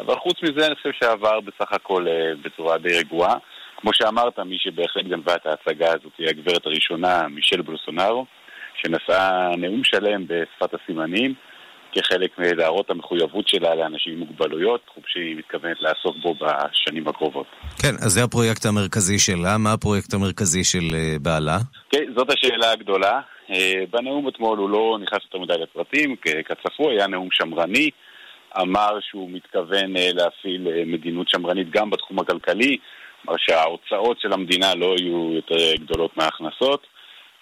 [0.00, 3.34] אבל חוץ מזה אני חושב שעבר בסך הכל uh, בצורה די רגועה.
[3.76, 8.26] כמו שאמרת, מי שבהחלט גנבה את ההצגה הזאת היא הגברת הראשונה, מישל בולסונארו,
[8.74, 11.34] שנשאה נאום שלם בשפת הסימנים.
[11.94, 17.46] כחלק מלהראות המחויבות שלה לאנשים עם מוגבלויות, תחום שהיא מתכוונת לעסוק בו בשנים הקרובות.
[17.82, 19.58] כן, אז זה הפרויקט המרכזי שלה.
[19.58, 21.58] מה הפרויקט המרכזי של uh, בעלה?
[21.90, 23.20] כן, זאת השאלה הגדולה.
[23.48, 23.52] Uh,
[23.90, 27.90] בנאום אתמול הוא לא נכנס יותר מדי לפרטים, כצפוי, היה נאום שמרני.
[28.60, 32.76] אמר שהוא מתכוון uh, להפעיל מדיניות שמרנית גם בתחום הכלכלי,
[33.22, 36.93] כלומר שההוצאות של המדינה לא יהיו יותר גדולות מההכנסות.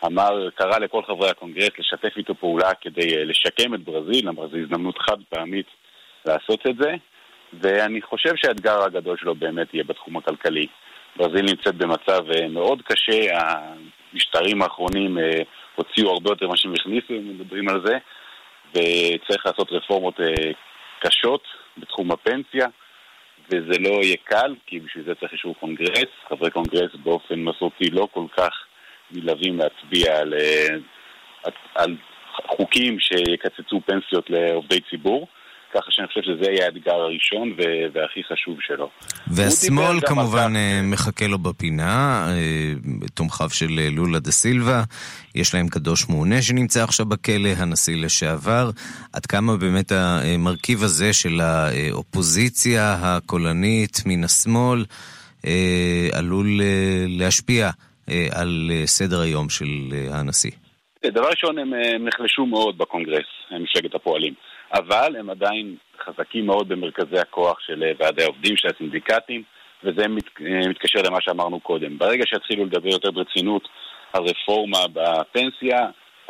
[0.06, 4.56] אמר, קרא לכל חברי הקונגרס לשתף איתו פעולה כדי אה, לשקם את ברזיל, אמר זו
[4.56, 5.66] הזדמנות חד פעמית
[6.24, 6.94] לעשות את זה,
[7.60, 10.66] ואני חושב שהאתגר הגדול שלו באמת יהיה בתחום הכלכלי.
[11.16, 15.42] ברזיל נמצאת במצב אה, מאוד קשה, המשטרים האחרונים אה,
[15.74, 17.98] הוציאו הרבה יותר ממה שהם הכניסו, אם מדברים על זה,
[18.70, 20.14] וצריך לעשות רפורמות
[21.00, 21.42] קשות
[21.78, 22.66] בתחום הפנסיה,
[23.48, 26.10] וזה לא יהיה קל, כי בשביל זה צריך אישור קונגרס.
[26.28, 28.50] חברי קונגרס באופן מסורתי לא כל כך
[29.12, 30.68] נלהבים להצביע על, אה,
[31.74, 31.96] על
[32.46, 35.26] חוקים שיקצצו פנסיות לעובדי ציבור.
[35.74, 37.52] ככה שאני חושב שזה יהיה האתגר הראשון
[37.94, 38.90] והכי חשוב שלו.
[39.26, 42.72] והשמאל כמובן אה, מחכה לו בפינה, אה,
[43.14, 44.82] תומכיו של לולה דה סילבה,
[45.34, 48.70] יש להם קדוש מעונה שנמצא עכשיו בכלא, הנשיא לשעבר.
[49.12, 54.84] עד כמה באמת המרכיב הזה של האופוזיציה הקולנית מן השמאל
[56.12, 56.60] עלול
[57.08, 57.70] להשפיע
[58.40, 60.50] על אה, סדר היום של אה, הנשיא?
[61.06, 64.34] דבר ראשון, הם נחלשו מאוד בקונגרס, מפלגת הפועלים.
[64.74, 69.42] אבל הם עדיין חזקים מאוד במרכזי הכוח של ועדי העובדים, של הסינדיקטים,
[69.84, 70.24] וזה מת,
[70.70, 71.98] מתקשר למה שאמרנו קודם.
[71.98, 73.68] ברגע שיתחילו לדבר יותר ברצינות
[74.12, 75.78] על רפורמה בפנסיה,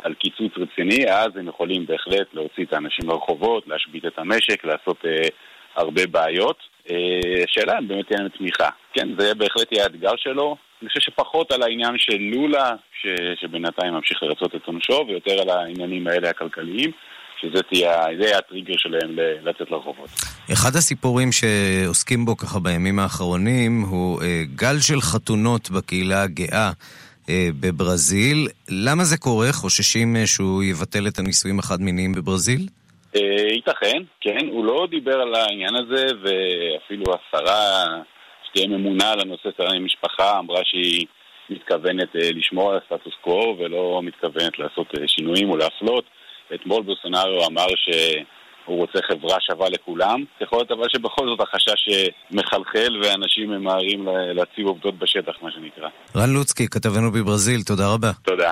[0.03, 5.05] על קיצוץ רציני, אז הם יכולים בהחלט להוציא את האנשים לרחובות, להשבית את המשק, לעשות
[5.05, 5.27] אה,
[5.75, 6.57] הרבה בעיות.
[7.43, 8.69] השאלה אם באמת תהיה תמיכה.
[8.93, 10.55] כן, זה בהחלט יהיה האתגר שלו.
[10.81, 13.07] אני חושב שפחות על העניין של לולה, ש,
[13.41, 16.91] שבינתיים ממשיך לרצות את עונשו, ויותר על העניינים האלה הכלכליים,
[17.41, 20.09] שזה תהיה, יהיה הטריגר שלהם לצאת לרחובות.
[20.53, 26.71] אחד הסיפורים שעוסקים בו ככה בימים האחרונים הוא אה, גל של חתונות בקהילה הגאה.
[27.29, 28.47] אה, בברזיל.
[28.69, 29.53] למה זה קורה?
[29.53, 32.67] חוששים אה, שהוא יבטל את הנישואים החד-מיניים בברזיל?
[33.49, 34.47] ייתכן, כן.
[34.51, 37.85] הוא לא דיבר על העניין הזה, ואפילו השרה
[38.47, 41.05] שתהיה ממונה על הנושא של המשפחה, אמרה שהיא
[41.49, 46.03] מתכוונת אה, לשמור על הסטטוס קוו ולא מתכוונת לעשות אה, שינויים או להפלות.
[46.55, 50.23] אתמול בוסונארו אמר שהוא רוצה חברה שווה לכולם.
[50.41, 55.89] יכול להיות אבל שבכל זאת החשש אה, מחלחל ואנשים ממהרים להציב עובדות בשטח, מה שנקרא.
[56.15, 58.11] רן לוצקי, כתבנו בברזיל, תודה רבה.
[58.23, 58.51] תודה.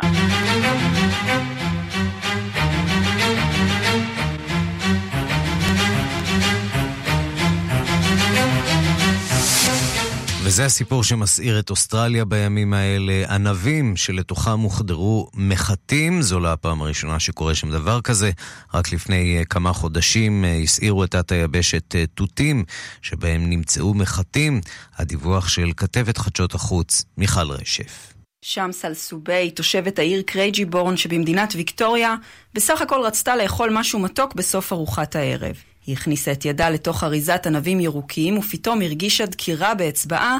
[10.52, 13.36] וזה הסיפור שמסעיר את אוסטרליה בימים האלה.
[13.36, 18.32] ענבים שלתוכם הוחדרו מחטים, זו לא הפעם הראשונה שקורה שם דבר כזה.
[18.74, 22.64] רק לפני אה, כמה חודשים אה, הסעירו את תת היבשת אה, תותים,
[23.02, 24.62] שבהם נמצאו מחטים.
[24.98, 28.14] הדיווח של כתבת חדשות החוץ, מיכל רשף.
[28.42, 32.16] שמס אל סובי, תושבת העיר קרייג'י בורן שבמדינת ויקטוריה,
[32.54, 35.56] בסך הכל רצתה לאכול משהו מתוק בסוף ארוחת הערב.
[35.86, 40.38] היא הכניסה את ידה לתוך אריזת ענבים ירוקים, ופתאום הרגישה דקירה באצבעה,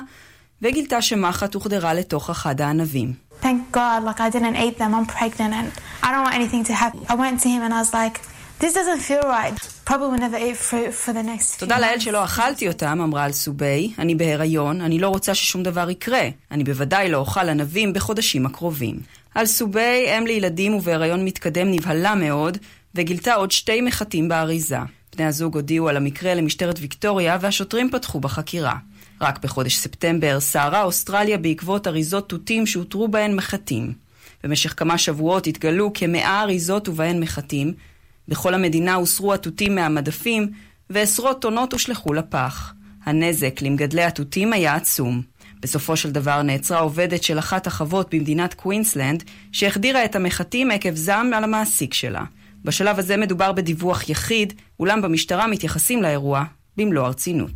[0.62, 3.14] וגילתה שמחט הוחדרה לתוך אחד הענבים.
[3.42, 5.68] Thank God, like I didn't eat them, I'm pregnant and
[6.04, 7.00] I don't want anything to happen.
[7.10, 8.16] I went to him and I was like,
[8.62, 9.56] this doesn't feel right.
[9.90, 13.24] Probably will never eat fruit for the next few תודה לאל שלא אכלתי אותם, אמרה
[13.24, 13.94] על סובי.
[14.00, 16.30] אני בהיריון, אני לא רוצה ששום דבר יקרה.
[16.52, 19.00] אני בוודאי לא אוכל ענבים בחודשים הקרובים.
[19.36, 22.58] על סובי, אם לילדים ובהיריון מתקדם נבהלה מאוד,
[22.96, 24.80] וגילתה עוד שתי מחטים באריזה.
[25.16, 28.76] בני הזוג הודיעו על המקרה למשטרת ויקטוריה, והשוטרים פתחו בחקירה.
[29.22, 33.94] רק בחודש ספטמבר סערה אוסטרליה בעקבות אריזות תותים שאותרו בהן מחטים.
[34.44, 37.74] במשך כמה שבועות התגלו כמאה אריזות ובהן מחטים.
[38.28, 40.52] בכל המדינה הוסרו התותים מהמדפים,
[40.90, 42.74] ועשרות טונות הושלכו לפח.
[43.04, 45.22] הנזק למגדלי התותים היה עצום.
[45.62, 51.34] בסופו של דבר נעצרה עובדת של אחת החוות במדינת קווינסלנד, שהחדירה את המחטים עקב זעם
[51.34, 52.24] על המעסיק שלה.
[52.64, 56.44] בשלב הזה מדובר בדיווח יחיד, אולם במשטרה מתייחסים לאירוע
[56.78, 57.52] במלוא הרצינות.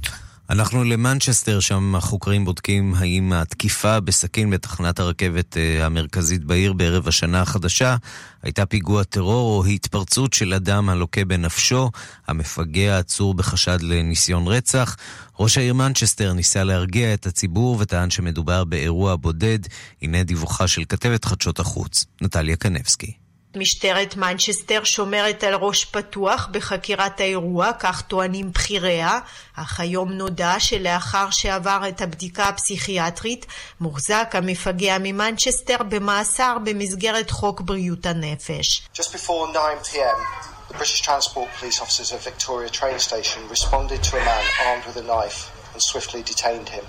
[0.50, 7.42] אנחנו למנצ'סטר, שם החוקרים בודקים האם התקיפה בסכין בתחנת הרכבת אה, המרכזית בעיר בערב השנה
[7.42, 7.96] החדשה
[8.44, 11.92] הייתה פיגוע טרור או התפרצות של אדם הלוקה בנפשו,
[12.28, 14.96] המפגע עצור בחשד לניסיון רצח.
[15.40, 19.60] ראש העיר מנצ'סטר ניסה להרגיע את הציבור וטען שמדובר באירוע בודד.
[20.02, 23.25] הנה דיווחה של כתבת חדשות החוץ, נטליה קנבסקי.
[23.56, 29.20] משטרת מנצ'סטר שומרת על ראש פתוח בחקירת האירוע, כך טוענים בכיריה,
[29.56, 33.46] אך היום נודע שלאחר שעבר את הבדיקה הפסיכיאטרית,
[33.80, 38.88] מוחזק המפגע ממנצ'סטר במאסר במסגרת חוק בריאות הנפש.
[38.94, 40.46] Just before 9 p.m.
[40.70, 44.98] The British Transport Police officers at Victoria train station responded to a man armed with
[44.98, 45.40] a knife
[45.74, 46.86] and swiftly detained him.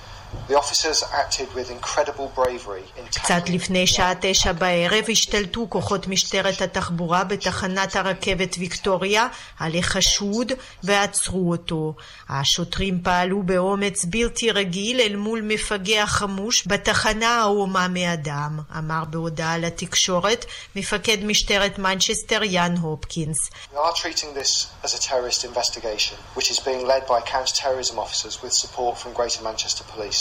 [3.11, 9.27] קצת לפני שעה תשע בערב השתלטו כוחות משטרת התחבורה בתחנת הרכבת ויקטוריה
[9.59, 11.95] על החשוד ועצרו אותו.
[12.29, 20.45] השוטרים פעלו באומץ בלתי רגיל אל מול מפגע חמוש בתחנה ההומה מאדם, אמר בהודעה לתקשורת
[20.77, 23.51] מפקד משטרת מנצ'סטר יאן הופקינס.
[23.73, 28.35] We are treating this as a terrorist investigation, which is being led by counter-terrorism officers
[28.43, 30.16] with support from Greater Manchester Police.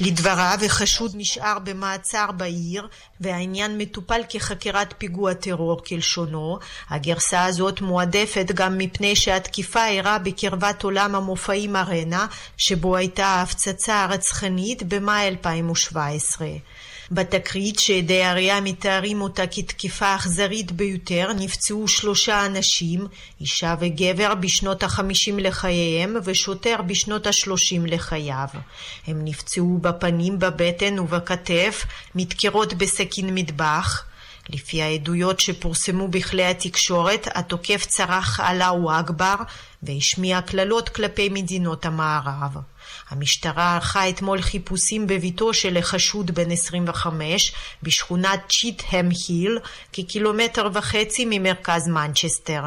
[0.00, 2.88] לדבריו, החשוד נשאר במעצר בעיר,
[3.20, 6.58] והעניין מטופל כחקירת פיגוע טרור כלשונו.
[6.90, 12.26] הגרסה הזאת מועדפת גם מפני שהתקיפה אירעה בקרבת עולם המופעים ארנה,
[12.56, 16.46] שבו הייתה ההפצצה הרצחנית במאי 2017.
[17.10, 23.06] בתקרית שעדי הראייה מתארים אותה כתקיפה אכזרית ביותר, נפצעו שלושה אנשים,
[23.40, 28.48] אישה וגבר בשנות החמישים לחייהם ושוטר בשנות השלושים לחייו.
[29.06, 34.07] הם נפצעו בפנים, בבטן ובכתף, מדקרות בסכין מטבח.
[34.50, 39.34] לפי העדויות שפורסמו בכלי התקשורת, התוקף צרח אללהו אכבר
[39.82, 42.56] והשמיע קללות כלפי מדינות המערב.
[43.10, 49.58] המשטרה ערכה אתמול חיפושים בביתו של החשוד בן 25 בשכונת צ'יטהם היל,
[49.92, 52.62] כקילומטר וחצי ממרכז מנצ'סטר.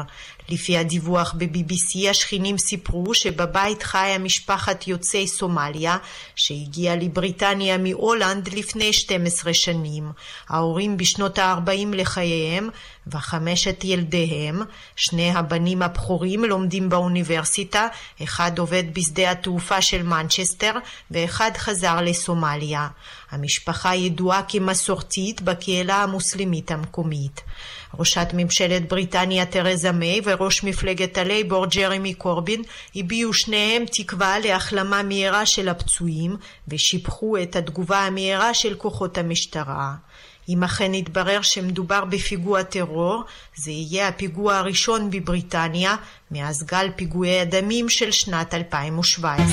[0.52, 5.96] לפי הדיווח ב-BBC, השכנים סיפרו שבבית חיה משפחת יוצאי סומליה,
[6.36, 10.12] שהגיעה לבריטניה מהולנד לפני 12 שנים.
[10.48, 12.68] ההורים בשנות ה-40 לחייהם,
[13.06, 14.62] וחמשת ילדיהם,
[14.96, 17.88] שני הבנים הבכורים לומדים באוניברסיטה,
[18.22, 20.72] אחד עובד בשדה התעופה של מנצ'סטר,
[21.10, 22.88] ואחד חזר לסומליה.
[23.30, 27.40] המשפחה ידועה כמסורתית בקהילה המוסלמית המקומית.
[27.98, 32.62] ראשת ממשלת בריטניה תרזה מיי וראש מפלגת הלייבור ג'רמי קורבין
[32.96, 36.36] הביעו שניהם תקווה להחלמה מהירה של הפצועים
[36.68, 39.94] ושיבחו את התגובה המהירה של כוחות המשטרה.
[40.48, 43.24] אם אכן יתברר שמדובר בפיגוע טרור,
[43.56, 45.96] זה יהיה הפיגוע הראשון בבריטניה
[46.30, 49.46] מאז גל פיגועי הדמים של שנת 2017.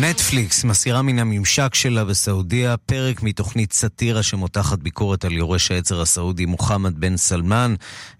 [0.00, 6.46] נטפליקס מסירה מן הממשק שלה בסעודיה פרק מתוכנית סאטירה שמותחת ביקורת על יורש העצר הסעודי
[6.46, 7.74] מוחמד בן סלמן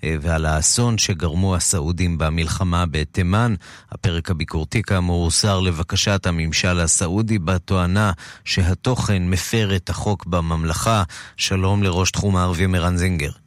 [0.04, 3.54] אה, ועל האסון שגרמו הסעודים במלחמה בתימן.
[3.92, 8.12] הפרק הביקורתי כאמור הוסר לבקשת הממשל הסעודי בתואנה
[8.44, 11.02] שהתוכן מפר את החוק בממלכה.
[11.36, 13.45] שלום לראש תחום הערבים ערן זינגר.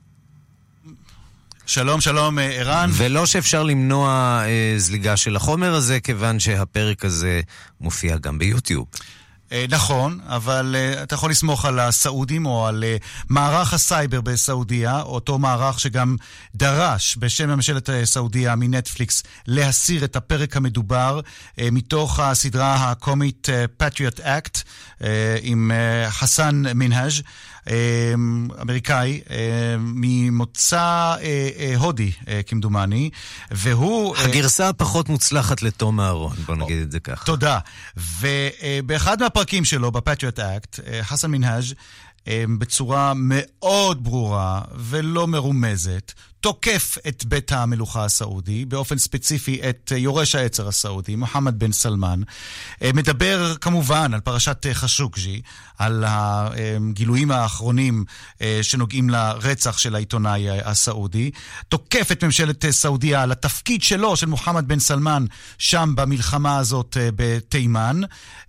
[1.70, 2.90] שלום, שלום, אה, ערן.
[2.94, 7.42] ולא שאפשר למנוע אה, זליגה של החומר הזה, כיוון שהפרק הזה
[7.82, 8.86] מופיע גם ביוטיוב.
[9.52, 12.98] אה, נכון, אבל אה, אתה יכול לסמוך על הסעודים או על אה,
[13.30, 16.16] מערך הסייבר בסעודיה, אותו מערך שגם
[16.56, 21.20] דרש בשם ממשלת סעודיה מנטפליקס להסיר את הפרק המדובר
[21.58, 23.48] מתוך הסדרה הקומית
[23.84, 24.64] Patriot Act
[25.42, 25.72] עם
[26.10, 27.22] חסן מינהאג'.
[28.62, 29.22] אמריקאי
[29.80, 31.16] ממוצא
[31.78, 32.12] הודי,
[32.46, 33.10] כמדומני,
[33.52, 34.16] והוא...
[34.18, 37.26] הגרסה הפחות מוצלחת לתום אהרון, בוא נגיד את זה ככה.
[37.26, 37.60] תודה.
[37.98, 39.26] ובאחד מה...
[39.26, 41.64] הפרקים שלו בפטריוט אקט, אה, חסן מנהג'
[42.28, 50.36] אה, בצורה מאוד ברורה ולא מרומזת, תוקף את בית המלוכה הסעודי, באופן ספציפי את יורש
[50.36, 52.22] העצר הסעודי, מוחמד בן סלמן.
[52.82, 55.42] אה, מדבר כמובן על פרשת חשוקג'י,
[55.78, 58.06] על הגילויים האחרונים
[58.42, 61.32] אה, שנוגעים לרצח של העיתונאי הסעודי.
[61.70, 65.26] תוקף את ממשלת סעודיה על התפקיד שלו, של מוחמד בן סלמן,
[65.58, 68.02] שם במלחמה הזאת אה, בתימן,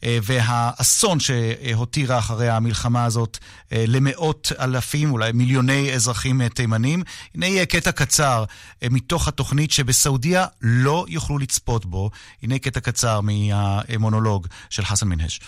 [0.03, 3.38] והאסון שהותירה אחרי המלחמה הזאת
[3.72, 7.03] למאות אלפים, אולי מיליוני אזרחים תימנים.
[7.35, 8.43] הנה יהיה קטע קצר
[8.84, 12.10] אה, מתוך התוכנית שבסעודיה לא יוכלו לצפות בו.
[12.43, 15.39] הנה קטע קצר מהמונולוג של חסן מנהש.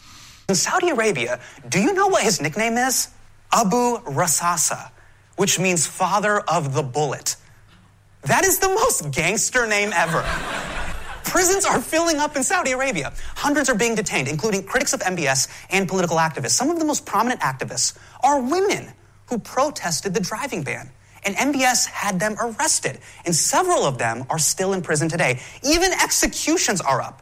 [0.51, 3.10] In Saudi Arabia, do you know what his nickname is?
[3.51, 4.91] Abu Rasasa,
[5.36, 7.36] which means father of the bullet.
[8.23, 10.23] That is the most gangster name ever.
[11.25, 13.12] Prisons are filling up in Saudi Arabia.
[13.36, 16.51] Hundreds are being detained, including critics of MBS and political activists.
[16.51, 18.93] Some of the most prominent activists are women
[19.27, 20.89] who protested the driving ban.
[21.25, 22.95] and MBS had them arrested.
[23.25, 25.34] And several of them are still in prison today.
[25.73, 27.17] Even executions are up.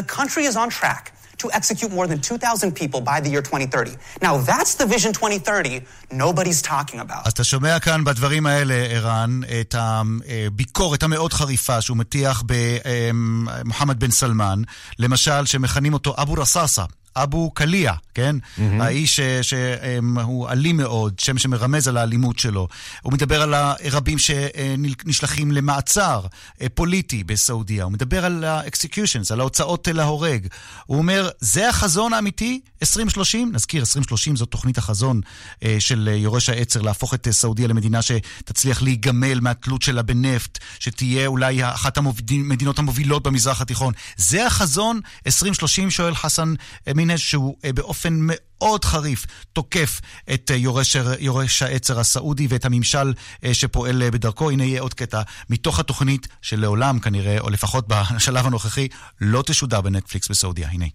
[0.00, 3.92] The country is on track to execute more than 2,000 people by the year 2030.
[4.22, 7.22] Now, that's the Vision 2030 nobody's talking about.
[7.24, 14.10] אז אתה שומע כאן בדברים האלה, ערן, את הביקורת המאוד חריפה שהוא מטיח במוחמד בן
[14.10, 14.62] סלמן,
[14.98, 16.84] למשל, שמכנים אותו אבו רסאסה.
[17.15, 18.35] אבו קליה, כן?
[18.35, 18.61] Mm-hmm.
[18.79, 22.67] האיש שהוא אלים מאוד, שם שמרמז על האלימות שלו.
[23.01, 26.21] הוא מדבר על הרבים שנשלחים למעצר
[26.61, 27.83] אה, פוליטי בסעודיה.
[27.83, 30.47] הוא מדבר על ה-executions, על ההוצאות להורג.
[30.85, 32.61] הוא אומר, זה החזון האמיתי?
[32.81, 33.51] 2030?
[33.53, 35.21] נזכיר, 2030 זו תוכנית החזון
[35.63, 41.65] אה, של יורש העצר, להפוך את סעודיה למדינה שתצליח להיגמל מהתלות שלה בנפט, שתהיה אולי
[41.65, 43.93] אחת המדינות המובילות במזרח התיכון.
[44.17, 44.99] זה החזון?
[45.27, 46.53] 2030, שואל חסן
[46.99, 50.01] אה, מינש, שהוא באופן מאוד חריף תוקף
[50.33, 53.13] את יורש, יורש העצר הסעודי ואת הממשל
[53.53, 54.51] שפועל בדרכו.
[54.51, 58.87] הנה יהיה עוד קטע מתוך התוכנית שלעולם כנראה, או לפחות בשלב הנוכחי,
[59.21, 60.67] לא תשודר בנטפליקס בסעודיה.
[60.71, 60.85] הנה.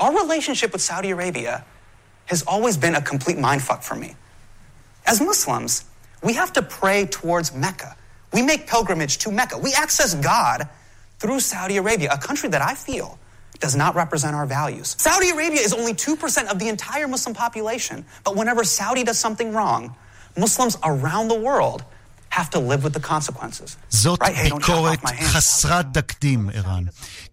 [0.00, 1.64] Our relationship with Saudi Arabia
[2.32, 4.10] has always been a complete mindfuck for me.
[5.06, 5.72] As Muslims,
[6.28, 7.90] we have to pray towards Mecca.
[8.36, 9.56] We make pilgrimage to Mecca.
[9.66, 10.58] We access God
[11.20, 13.08] through Saudi Arabia, a country that I feel
[13.59, 14.95] does not represent our values.
[14.99, 19.53] Saudi Arabia is only 2% of the entire Muslim population, but whenever Saudi does something
[19.53, 19.95] wrong,
[20.37, 21.83] Muslims around the world
[22.29, 23.77] have to live with the consequences.
[23.89, 24.35] זאת right?
[24.35, 26.83] hey, ביקורת חסרת תקדים, ערן.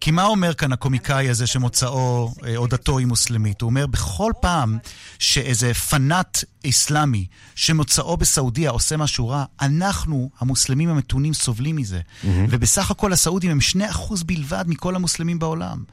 [0.01, 3.61] כי מה אומר כאן הקומיקאי הזה שמוצאו או דתו היא מוסלמית?
[3.61, 4.77] הוא אומר, בכל פעם
[5.19, 11.99] שאיזה פנאט אסלאמי שמוצאו בסעודיה עושה משהו רע, אנחנו, המוסלמים המתונים, סובלים מזה.
[11.99, 12.27] Mm-hmm.
[12.49, 15.83] ובסך הכל הסעודים הם 2% בלבד מכל המוסלמים בעולם.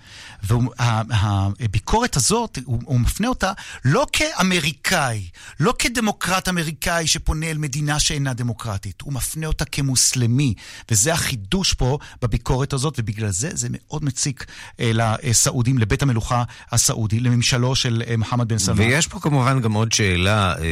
[0.42, 3.52] והביקורת הזאת, הוא, הוא מפנה אותה
[3.84, 5.28] לא כאמריקאי,
[5.60, 10.54] לא כדמוקרט אמריקאי שפונה אל מדינה שאינה דמוקרטית, הוא מפנה אותה כמוסלמי.
[10.90, 14.46] וזה החידוש פה בביקורת הזאת, ובגלל זה זה מאוד מציק
[14.80, 18.80] אה, לסעודים, לבית המלוכה הסעודי, לממשלו של אה, מוחמד בן סלמן.
[18.80, 20.54] ויש פה כמובן גם עוד שאלה.
[20.58, 20.64] אה,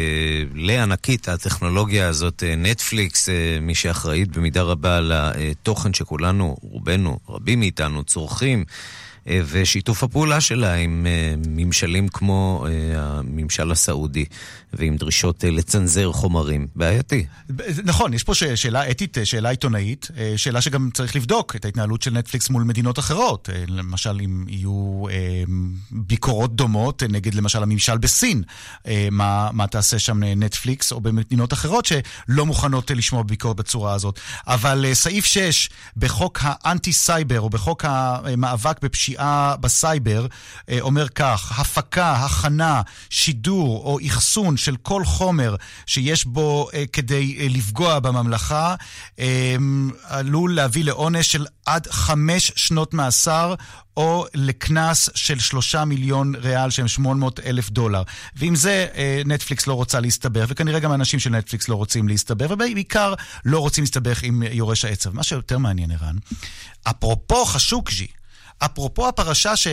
[0.55, 3.29] לענקית הטכנולוגיה הזאת, נטפליקס,
[3.63, 8.65] מי שאחראית במידה רבה על התוכן שכולנו, רובנו, רבים מאיתנו, צורכים.
[9.47, 11.07] ושיתוף הפעולה שלה עם
[11.49, 14.25] ממשלים כמו הממשל הסעודי
[14.73, 16.67] ועם דרישות לצנזר חומרים.
[16.77, 17.27] בעייתי.
[17.85, 22.51] נכון, יש פה שאלה אתית, שאלה עיתונאית, שאלה שגם צריך לבדוק את ההתנהלות של נטפליקס
[22.51, 23.49] מול מדינות אחרות.
[23.67, 25.05] למשל, אם יהיו
[25.91, 28.43] ביקורות דומות נגד למשל הממשל בסין,
[29.11, 34.21] מה, מה תעשה שם נטפליקס, או במדינות אחרות שלא מוכנות לשמוע ביקורת בצורה הזאת.
[34.47, 40.27] אבל סעיף 6 בחוק האנטי סייבר, או בחוק המאבק בפשיעה, פשיעה בסייבר,
[40.69, 45.57] אה, אומר כך, הפקה, הכנה, שידור או אחסון של כל חומר
[45.87, 48.75] שיש בו אה, כדי אה, לפגוע בממלכה,
[49.19, 49.57] אה,
[50.05, 53.55] עלול להביא לעונש של עד חמש שנות מאסר.
[53.97, 58.03] או לקנס של שלושה מיליון ריאל שהם 800 אלף דולר.
[58.37, 58.87] ועם זה
[59.25, 63.85] נטפליקס לא רוצה להסתבך, וכנראה גם האנשים של נטפליקס לא רוצים להסתבך, ובעיקר לא רוצים
[63.85, 65.11] להסתבך עם יורש העצר.
[65.11, 66.17] מה שיותר מעניין, ערן,
[66.85, 68.07] אפרופו חשוקג'י,
[68.65, 69.69] אפרופו הפרשה ש...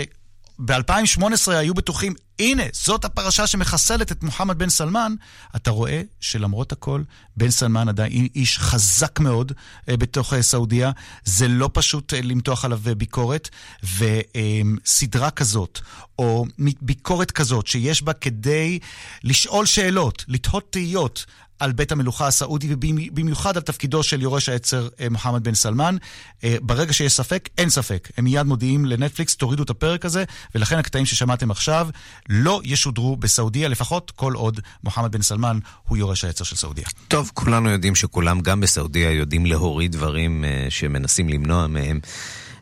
[0.60, 5.16] ב-2018 היו בטוחים, הנה, זאת הפרשה שמחסלת את מוחמד בן סלמן,
[5.56, 7.04] אתה רואה שלמרות הכל,
[7.38, 9.52] בן סלמן עדיין איש חזק מאוד
[9.90, 10.92] אה, בתוך אה, סעודיה.
[11.26, 13.50] זה לא פשוט אה, למתוח עליו ביקורת,
[13.84, 15.80] וסדרה כזאת,
[16.20, 16.46] או
[16.82, 18.80] ביקורת כזאת, שיש בה כדי
[19.24, 21.26] לשאול שאלות, לתהות תהיות
[21.60, 25.96] על בית המלוכה הסעודי, ובמיוחד על תפקידו של יורש העצר אה, מוחמד בן סלמן.
[26.44, 28.10] אה, ברגע שיש ספק, אין ספק.
[28.18, 30.24] הם מיד מודיעים לנטפליקס, תורידו את הפרק הזה,
[30.56, 31.88] ולכן הקטעים ששמעתם עכשיו
[32.30, 36.86] לא ישודרו בסעודיה, לפחות כל עוד מוחמד בן סלמן הוא יורש העצר של סעודיה.
[37.08, 42.00] טוב, כולנו יודעים שכולם, גם בסעודיה, יודעים להוריד דברים uh, שמנסים למנוע מהם.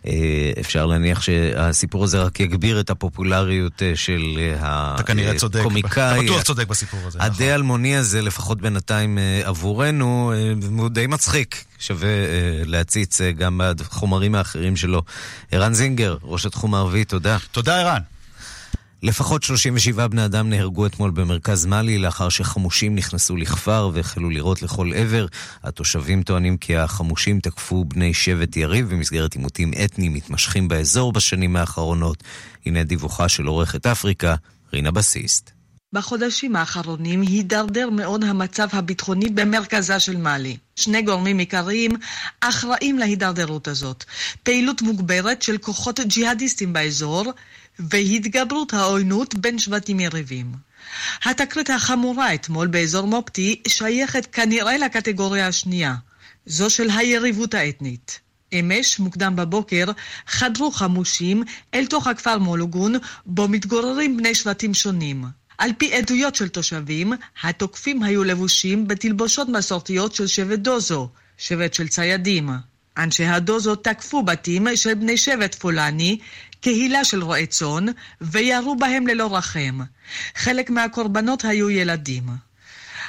[0.08, 4.22] אה, אפשר להניח שהסיפור הזה רק יגביר את הפופולריות אה, של
[4.60, 4.96] הקומיקאי.
[4.96, 5.60] אתה כנראה צודק.
[5.86, 7.20] אתה בטוח צודק בסיפור הזה.
[7.22, 7.56] הדי נכון.
[7.56, 10.34] אלמוני הזה, לפחות בינתיים אה, עבורנו,
[10.78, 11.64] הוא די מצחיק.
[11.80, 12.10] שווה
[12.66, 15.02] להציץ גם בחומרים האחרים שלו.
[15.52, 17.38] ערן זינגר, ראש התחום הערבי, תודה.
[17.52, 18.02] תודה, ערן.
[19.04, 24.92] לפחות 37 בני אדם נהרגו אתמול במרכז מאלי לאחר שחמושים נכנסו לכפר והחלו לירות לכל
[24.96, 25.26] עבר.
[25.64, 32.24] התושבים טוענים כי החמושים תקפו בני שבט יריב במסגרת עימותים אתניים מתמשכים באזור בשנים האחרונות.
[32.66, 34.36] הנה דיווחה של עורכת אפריקה,
[34.74, 35.52] רינה בסיסט.
[35.94, 40.58] בחודשים האחרונים הידרדר מאוד המצב הביטחוני במרכזה של מאלי.
[40.76, 41.92] שני גורמים עיקריים
[42.42, 44.04] אחראים להידרדרות הזאת.
[44.44, 47.32] פעילות מוגברת של כוחות ג'יהאדיסטים באזור
[47.80, 50.52] והתגברות העוינות בין שבטים יריבים.
[51.24, 55.96] התקרית החמורה אתמול באזור מופטי שייכת כנראה לקטגוריה השנייה,
[56.46, 58.20] זו של היריבות האתנית.
[58.54, 59.86] אמש, מוקדם בבוקר,
[60.28, 62.94] חדרו חמושים אל תוך הכפר מולוגון,
[63.26, 65.26] בו מתגוררים בני שבטים שונים.
[65.58, 67.14] על פי עדויות של תושבים,
[67.44, 72.50] התוקפים היו לבושים בתלבושות מסורתיות של שבט דוזו, שבט של ציידים.
[72.98, 76.20] אנשי הדוזו תקפו בתים של בני שבט פולני,
[76.66, 77.86] קהילה של רועי צאן,
[78.22, 79.80] וירו בהם ללא רחם.
[80.36, 82.24] חלק מהקורבנות היו ילדים.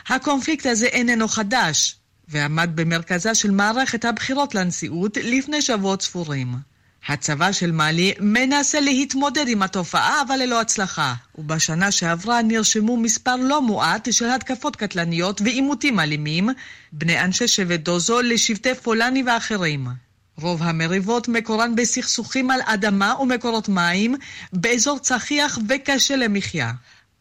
[0.09, 1.97] הקונפליקט הזה איננו חדש,
[2.29, 6.55] ועמד במרכזה של מערכת הבחירות לנשיאות לפני שבועות ספורים.
[7.09, 11.15] הצבא של מאלי מנסה להתמודד עם התופעה, אבל ללא הצלחה.
[11.39, 16.49] ובשנה שעברה נרשמו מספר לא מועט של התקפות קטלניות ועימותים אלימים,
[16.93, 20.06] בני אנשי שבט דוזו לשבטי פולני ואחרים.
[20.41, 24.15] רוב המריבות מקורן בסכסוכים על אדמה ומקורות מים
[24.53, 26.73] באזור צחיח וקשה למחיה.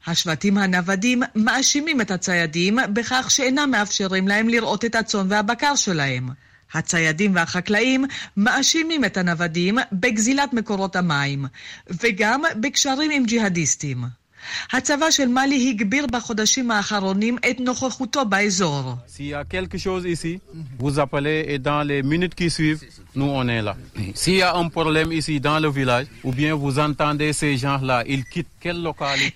[0.07, 6.29] השבטים הנוודים מאשימים את הציידים בכך שאינם מאפשרים להם לראות את הצאן והבקר שלהם.
[6.73, 8.05] הציידים והחקלאים
[8.37, 11.45] מאשימים את הנוודים בגזילת מקורות המים,
[11.89, 14.24] וגם בקשרים עם ג'יהאדיסטים.
[14.71, 18.93] הצבא של מאלי הגביר בחודשים האחרונים את נוכחותו באזור.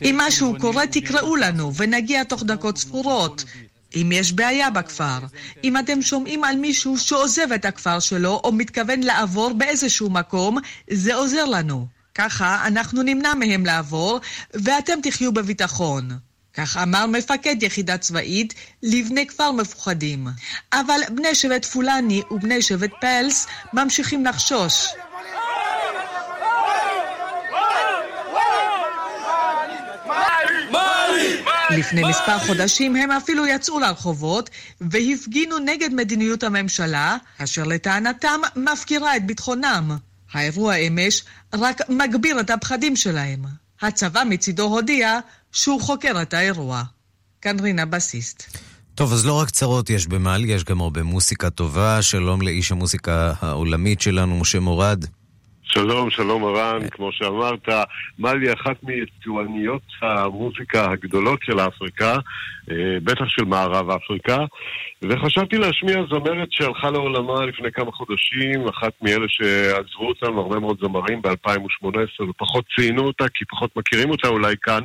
[0.02, 3.46] אם משהו קורה, תקראו לנו ונגיע תוך דקות ספורות.
[3.96, 5.20] אם יש בעיה בכפר,
[5.64, 10.58] אם אתם שומעים על מישהו שעוזב את הכפר שלו או מתכוון לעבור באיזשהו מקום,
[10.90, 11.99] זה עוזר לנו.
[12.20, 14.20] ככה אנחנו נמנע מהם לעבור,
[14.54, 16.10] ואתם תחיו בביטחון.
[16.54, 18.54] כך אמר מפקד יחידה צבאית
[18.84, 20.28] לבני כפר מפוחדים.
[20.74, 24.88] אבל בני שבט פולני ובני שבט פלס ממשיכים לחשוש.
[31.70, 34.50] לפני מספר חודשים הם אפילו יצאו לרחובות
[34.82, 40.09] והפגינו נגד מדיניות הממשלה, אשר לטענתם מפקירה את ביטחונם.
[40.34, 41.24] האירוע אמש
[41.54, 43.46] רק מגביר את הפחדים שלהם.
[43.82, 45.20] הצבא מצידו הודיע
[45.52, 46.84] שהוא חוקר את האירוע.
[47.42, 48.58] כאן רינה בסיסט.
[48.96, 52.02] טוב, אז לא רק צרות יש במעל, יש גם הרבה מוסיקה טובה.
[52.02, 55.06] שלום לאיש המוסיקה העולמית שלנו, משה מורד.
[55.72, 57.70] שלום, שלום ערן, כמו שאמרת,
[58.20, 62.16] מלי אחת מיצואניות המוזיקה הגדולות של אפריקה,
[62.72, 64.38] אה, בטח של מערב אפריקה,
[65.02, 71.22] וחשבתי להשמיע זמרת שהלכה לעולמה לפני כמה חודשים, אחת מאלה שעזבו אותם, הרבה מאוד זמרים
[71.22, 74.84] ב-2018 ופחות ציינו אותה, כי פחות מכירים אותה אולי כאן,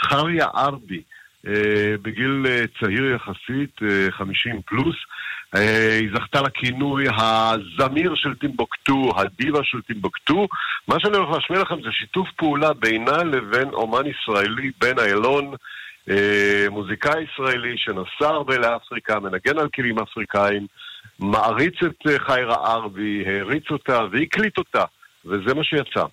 [0.00, 1.02] חריה ארבי.
[1.46, 3.78] אה, בגיל אה, צעיר יחסית,
[4.10, 5.18] 50 פלוס, אה,
[5.52, 10.46] היא זכתה לכינוי הזמיר של טימבוקטו, הדיבה של טימבוקטו.
[10.88, 15.54] מה שאני הולך להשמיע לכם זה שיתוף פעולה בינה לבין אומן ישראלי, בן איילון,
[16.10, 20.66] אה, מוזיקאי ישראלי שנסע הרבה לאפריקה, מנגן על כלים אפריקאים,
[21.18, 24.84] מעריץ את אה, חיירה ארבי, העריץ אותה והקליט אותה,
[25.24, 26.04] וזה מה שיצא.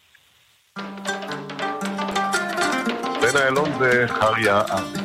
[3.22, 5.05] בן איילון וחריה ארבי.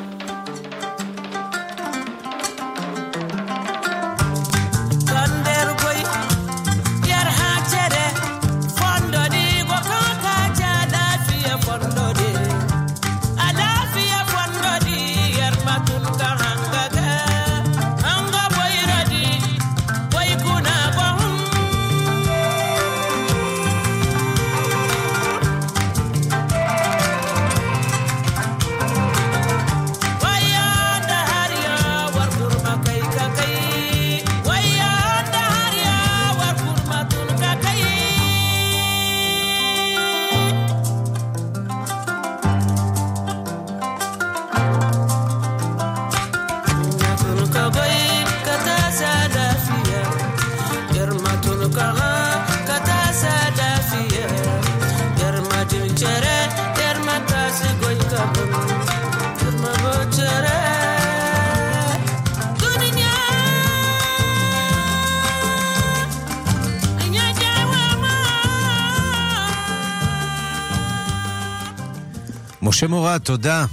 [73.01, 73.65] מורד, תודה.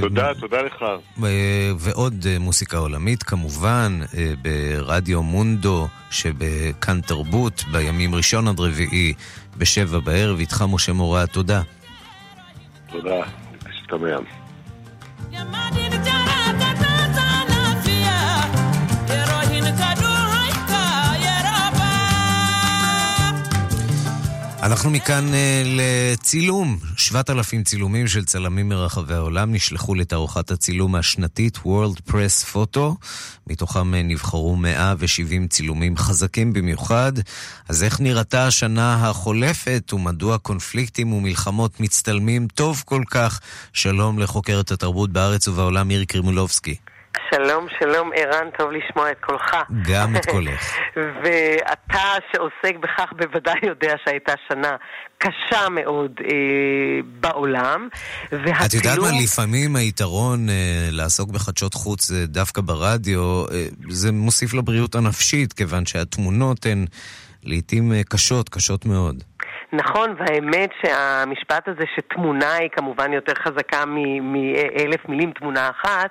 [0.00, 0.82] תודה, תודה לך.
[1.24, 9.14] אה, ועוד אה, מוסיקה עולמית כמובן, אה, ברדיו מונדו שבכאן תרבות, בימים ראשון עד רביעי,
[9.58, 11.62] בשבע בערב, איתך משה מורד, תודה.
[12.92, 13.20] תודה,
[13.72, 14.43] שתמם.
[24.64, 25.34] אנחנו מכאן uh,
[25.64, 26.78] לצילום.
[26.96, 32.80] 7,000 צילומים של צלמים מרחבי העולם נשלחו לתערוכת הצילום השנתית World Press Photo.
[33.46, 37.12] מתוכם uh, נבחרו 170 צילומים חזקים במיוחד.
[37.68, 43.40] אז איך נראתה השנה החולפת ומדוע קונפליקטים ומלחמות מצטלמים טוב כל כך?
[43.72, 46.74] שלום לחוקרת התרבות בארץ ובעולם מירי קרימולובסקי.
[47.36, 49.56] שלום, שלום, ערן, טוב לשמוע את קולך.
[49.90, 50.76] גם את קולך.
[51.22, 51.98] ואתה
[52.32, 54.76] שעוסק בכך בוודאי יודע שהייתה שנה
[55.18, 57.88] קשה מאוד אה, בעולם.
[58.32, 58.66] והצילום...
[58.66, 64.54] את יודעת מה, לפעמים היתרון אה, לעסוק בחדשות חוץ אה, דווקא ברדיו, אה, זה מוסיף
[64.54, 66.86] לבריאות הנפשית, כיוון שהתמונות הן
[67.42, 69.24] לעיתים אה, קשות, קשות מאוד.
[69.76, 76.10] נכון, והאמת שהמשפט הזה שתמונה היא כמובן יותר חזקה מאלף מילים תמונה אחת,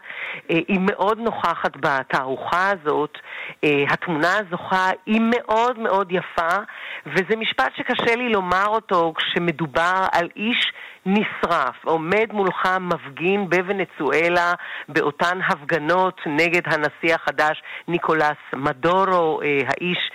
[0.50, 3.18] אה, היא מאוד נוכחת בתערוכה הזאת.
[3.64, 6.58] אה, התמונה הזוכה היא מאוד מאוד יפה,
[7.06, 10.72] וזה משפט שקשה לי לומר אותו כשמדובר על איש
[11.06, 14.54] נשרף, עומד מולך מפגין בוונצואלה
[14.90, 20.12] באותן הפגנות נגד הנשיא החדש ניקולס מדורו, אה, האיש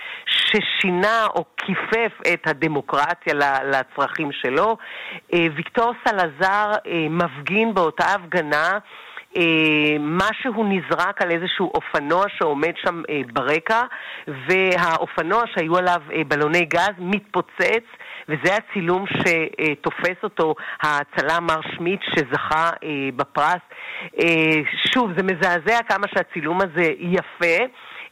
[0.49, 3.33] ששינה או כיפף את הדמוקרטיה
[3.63, 4.77] לצרכים שלו.
[5.33, 8.77] אה, ויקטור סלזר אה, מפגין באותה הפגנה
[9.99, 13.01] משהו נזרק על איזשהו אופנוע שעומד שם
[13.33, 13.81] ברקע,
[14.27, 17.85] והאופנוע שהיו עליו בלוני גז מתפוצץ
[18.29, 23.61] וזה הצילום שתופס אותו הצלם מר שמיט שזכה אה, בפרס.
[24.19, 24.61] אה,
[24.93, 27.65] שוב, זה מזעזע כמה שהצילום הזה יפה.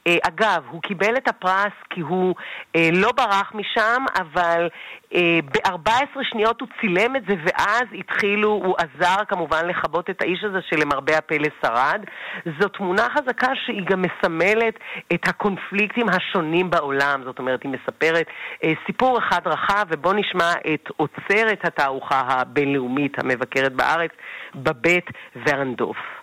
[0.07, 2.35] אה, אגב, הוא קיבל את הפרס כי הוא
[2.75, 4.69] אה, לא ברח משם, אבל
[5.15, 10.43] אה, ב-14 שניות הוא צילם את זה, ואז התחילו, הוא עזר כמובן לכבות את האיש
[10.43, 12.01] הזה שלמרבה הפלא שרד.
[12.59, 14.79] זו תמונה חזקה שהיא גם מסמלת
[15.13, 17.21] את הקונפליקטים השונים בעולם.
[17.23, 18.27] זאת אומרת, היא מספרת
[18.85, 24.11] סיפור אחד רחב, ובואו נשמע את עוצרת התערוכה הבינלאומית המבקרת בארץ,
[24.55, 25.05] בבית
[25.45, 26.16] ורנדוף.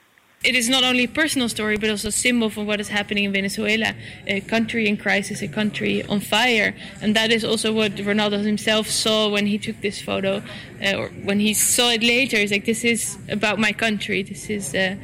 [0.44, 3.24] It is not only a personal story, but also a symbol for what is happening
[3.24, 3.94] in Venezuela,
[4.26, 6.74] a country in crisis, a country on fire.
[7.00, 10.42] And that is also what Ronaldo himself saw when he took this photo,
[10.84, 12.36] uh, or when he saw it later.
[12.36, 14.22] He's like, this is about my country.
[14.22, 14.96] This is uh,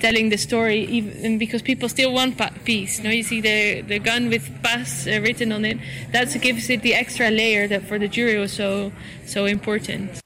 [0.00, 2.98] telling the story, even because people still want peace.
[2.98, 5.78] You, know, you see the, the gun with paz uh, written on it.
[6.10, 8.92] That gives it the extra layer that for the jury was so,
[9.24, 10.19] so important.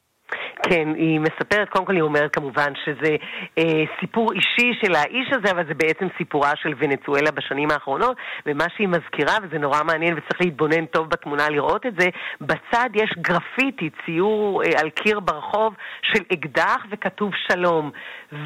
[0.68, 3.16] כן, היא מספרת, קודם כל היא אומרת כמובן שזה
[3.58, 8.64] אה, סיפור אישי של האיש הזה, אבל זה בעצם סיפורה של ונצואלה בשנים האחרונות, ומה
[8.76, 12.08] שהיא מזכירה, וזה נורא מעניין וצריך להתבונן טוב בתמונה לראות את זה,
[12.40, 17.90] בצד יש גרפיטי, ציור אה, על קיר ברחוב של אקדח וכתוב שלום.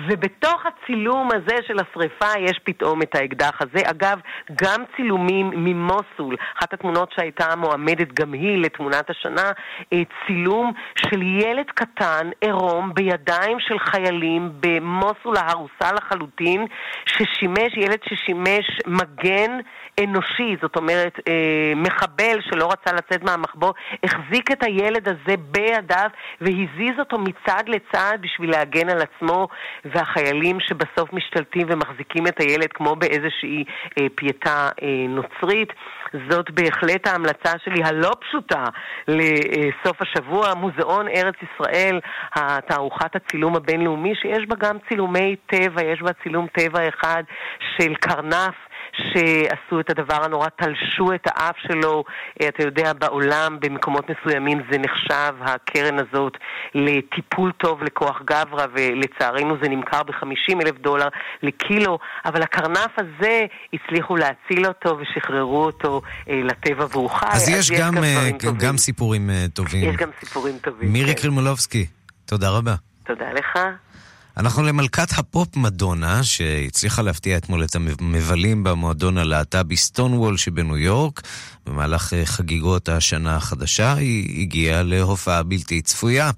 [0.09, 3.91] ובתוך הצילום הזה של השריפה יש פתאום את האקדח הזה.
[3.91, 4.21] אגב,
[4.63, 9.51] גם צילומים ממוסול, אחת התמונות שהייתה מועמדת גם היא לתמונת השנה,
[9.93, 12.08] אה, צילום של ילד קטן,
[12.41, 16.67] עירום, בידיים של חיילים במוסול ההרוסה לחלוטין,
[17.07, 19.59] ששימש, ילד ששימש מגן
[20.05, 26.99] אנושי, זאת אומרת, אה, מחבל שלא רצה לצאת מהמחבוא, החזיק את הילד הזה בידיו והזיז
[26.99, 29.49] אותו מצד לצד בשביל להגן על עצמו,
[29.85, 33.65] והחיילים שבסוף משתלטים ומחזיקים את הילד כמו באיזושהי
[33.99, 35.73] אה, פייטה אה, נוצרית.
[36.31, 38.65] זאת בהחלט ההמלצה שלי הלא פשוטה
[39.09, 41.98] לסוף השבוע, מוזיאון ארץ ישראל,
[42.69, 47.23] תערוכת הצילום הבינלאומי, שיש בה גם צילומי טבע, יש בה צילום טבע אחד
[47.77, 48.55] של קרנף.
[48.93, 52.05] שעשו את הדבר הנורא, תלשו את האף שלו.
[52.43, 56.37] אה, אתה יודע, בעולם, במקומות מסוימים זה נחשב, הקרן הזאת,
[56.75, 61.09] לטיפול טוב לכוח גברא, ולצערנו זה נמכר ב-50 אלף דולר
[61.43, 67.27] לקילו, אבל הקרנף הזה, הצליחו להציל אותו ושחררו אותו אה, לטבע והוא חי.
[67.29, 69.91] אז, אז יש, יש גם, גם, אה, גם סיפורים טובים.
[69.91, 70.93] יש גם סיפורים טובים.
[70.93, 71.23] מירי כן.
[71.23, 71.87] קרימולובסקי,
[72.27, 72.75] תודה רבה.
[73.05, 73.59] תודה לך.
[74.39, 81.23] אנחנו למלכת הפופ מדונה, שהצליחה להפתיע אתמול את המבלים במועדון הלהט"בי סטונוול שבניו יורק.
[81.69, 86.31] במהלך אה, חגיגות השנה החדשה היא הגיעה להופעה בלתי צפויה.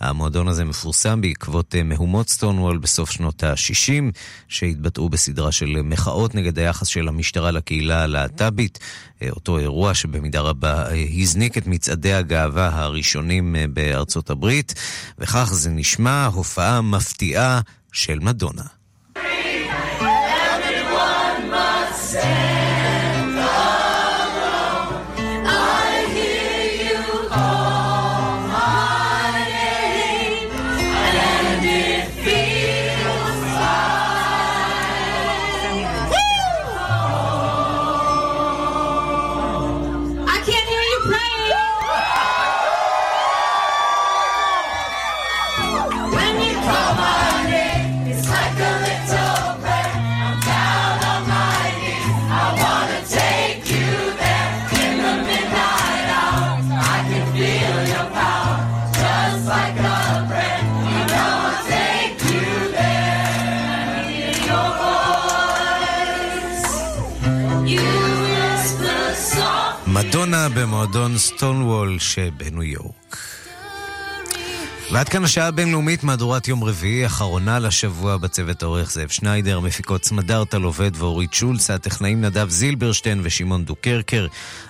[0.00, 4.12] המועדון הזה מפורסם בעקבות אה, מהומות סטונוול בסוף שנות ה-60,
[4.48, 8.78] שהתבטאו בסדרה של מחאות נגד היחס של המשטרה לקהילה הלהט"בית.
[9.22, 10.84] אה, אותו אירוע שבמידה רבה
[11.20, 14.74] הזניק את מצעדי הגאווה הראשונים בארצות הברית,
[15.18, 17.60] וכך זה נשמע הופעה מפתיעה
[17.92, 18.75] של מדונה.
[70.76, 73.05] במועדון סטונוול שבניו יורק.
[74.92, 80.58] ועד כאן השעה הבינלאומית, מהדורת יום רביעי, אחרונה לשבוע בצוות העורך זאב שניידר, מפיקות סמדר
[80.58, 84.26] טל עובד ואורית שולץ, הטכנאים נדב זילברשטיין ושמעון דוקרקר.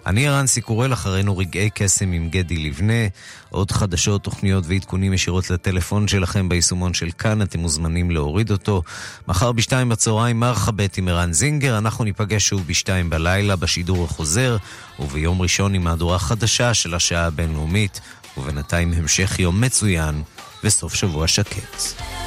[0.07, 3.07] אני ערן סיקורל, אחרינו רגעי קסם עם גדי לבנה.
[3.51, 8.83] עוד חדשות, תוכניות ועדכונים ישירות לטלפון שלכם ביישומון של כאן, אתם מוזמנים להוריד אותו.
[9.29, 14.57] מחר בשתיים בצהריים מרחבת עם ערן זינגר, אנחנו ניפגש שוב בשתיים בלילה בשידור החוזר,
[14.99, 18.01] וביום ראשון עם מהדורה חדשה של השעה הבינלאומית.
[18.39, 20.23] ובינתיים המשך יום מצוין
[20.65, 22.26] וסוף שבוע שקט.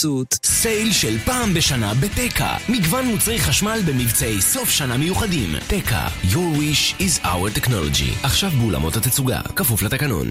[0.00, 0.38] בחסות.
[0.44, 5.54] סייל של פעם בשנה בתקה מגוון מוצרי חשמל במבצעי סוף שנה מיוחדים.
[5.66, 8.26] תקה, your wish is our technology.
[8.26, 10.30] עכשיו באולמות התצוגה, כפוף לתקנון.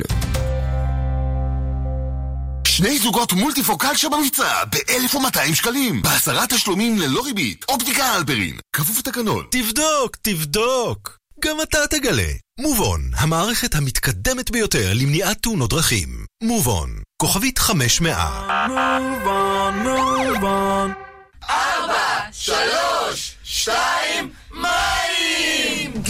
[2.67, 6.01] שני זוגות מולטיפוקל שבמבצע ב-1,200 שקלים.
[6.01, 7.65] בעשרה תשלומים ללא ריבית.
[7.69, 9.45] אופטיקה אלפרין, כפוף לתקנון.
[9.51, 11.17] תבדוק, תבדוק.
[11.45, 16.25] גם אתה תגלה מובון, המערכת המתקדמת ביותר למניעת תאונות דרכים.
[16.43, 16.89] מובון,
[17.21, 18.17] כוכבית 500.
[18.67, 20.91] מובן, מובן.
[21.49, 24.88] ארבע, שלוש, שתיים, מים!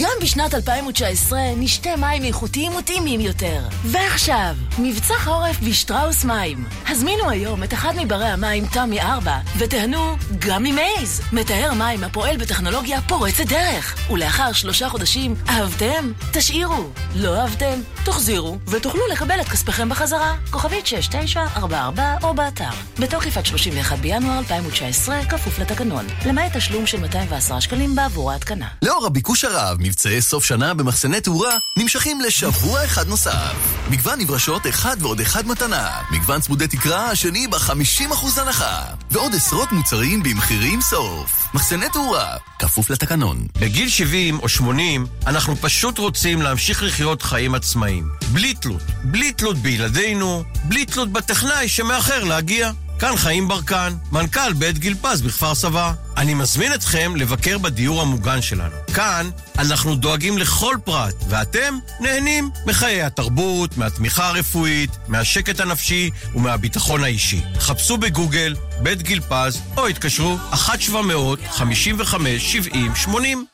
[0.02, 3.60] גם בשנת 2019 נשתה מים איכותיים וטעימים יותר.
[3.84, 6.64] ועכשיו, מבצע חורף בשטראוס מים.
[6.88, 13.00] הזמינו היום את אחד מברי המים תמי 4 ותיהנו גם ממייז, מטהר מים הפועל בטכנולוגיה
[13.02, 14.10] פורצת דרך.
[14.10, 16.12] ולאחר שלושה חודשים, אהבתם?
[16.32, 16.90] תשאירו.
[17.14, 17.80] לא אהבתם?
[18.04, 20.36] תחזירו, ותוכלו לקבל את כספכם בחזרה.
[20.50, 22.70] כוכבית 6944 או באתר.
[22.98, 26.06] בתוקף עד 31 בינואר 2019, כפוף לתקנון.
[26.26, 28.68] למעט תשלום של 210 שקלים בעבור ההתקנה.
[28.82, 33.54] לאור הביקוש הרב, מבצעי סוף שנה במחסני תאורה נמשכים לשבוע אחד נוסף.
[33.90, 35.88] מגוון נברשות אחד ועוד אחד מתנה.
[36.10, 38.84] מגוון צמודי תקרה, השני ב-50% הנחה.
[39.10, 41.46] ועוד עשרות מוצרים במחירים סוף.
[41.54, 43.46] מחסני תאורה, כפוף לתקנון.
[43.60, 48.08] בגיל 70 או 80, אנחנו פשוט רוצים להמשיך לחיות חיים עצמאיים.
[48.32, 48.82] בלי תלות.
[49.04, 52.70] בלי תלות בילדינו, בלי תלות בטכנאי שמאחר להגיע.
[53.00, 55.92] כאן חיים ברקן, מנכ"ל בית גיל פז בכפר סבא.
[56.16, 58.76] אני מזמין אתכם לבקר בדיור המוגן שלנו.
[58.94, 67.42] כאן אנחנו דואגים לכל פרט, ואתם נהנים מחיי התרבות, מהתמיכה הרפואית, מהשקט הנפשי ומהביטחון האישי.
[67.58, 73.08] חפשו בגוגל בית גיל פז, או התקשרו 1-700-55-70-80.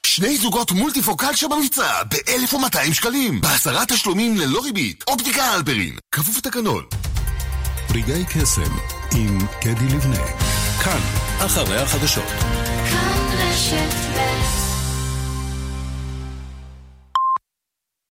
[0.07, 3.40] שני זוגות מולטיפוקל שבמבצע ב-1,200 שקלים.
[3.40, 5.05] בעשרה תשלומים ללא ריבית.
[5.09, 5.97] אופטיקה הלפרין.
[6.12, 6.84] כפוף לתקנון.
[7.94, 10.26] רגעי קסם עם קדי לבנה.
[10.84, 11.00] כאן,
[11.46, 12.28] אחרי החדשות.
[12.90, 14.65] כאן רשת ב'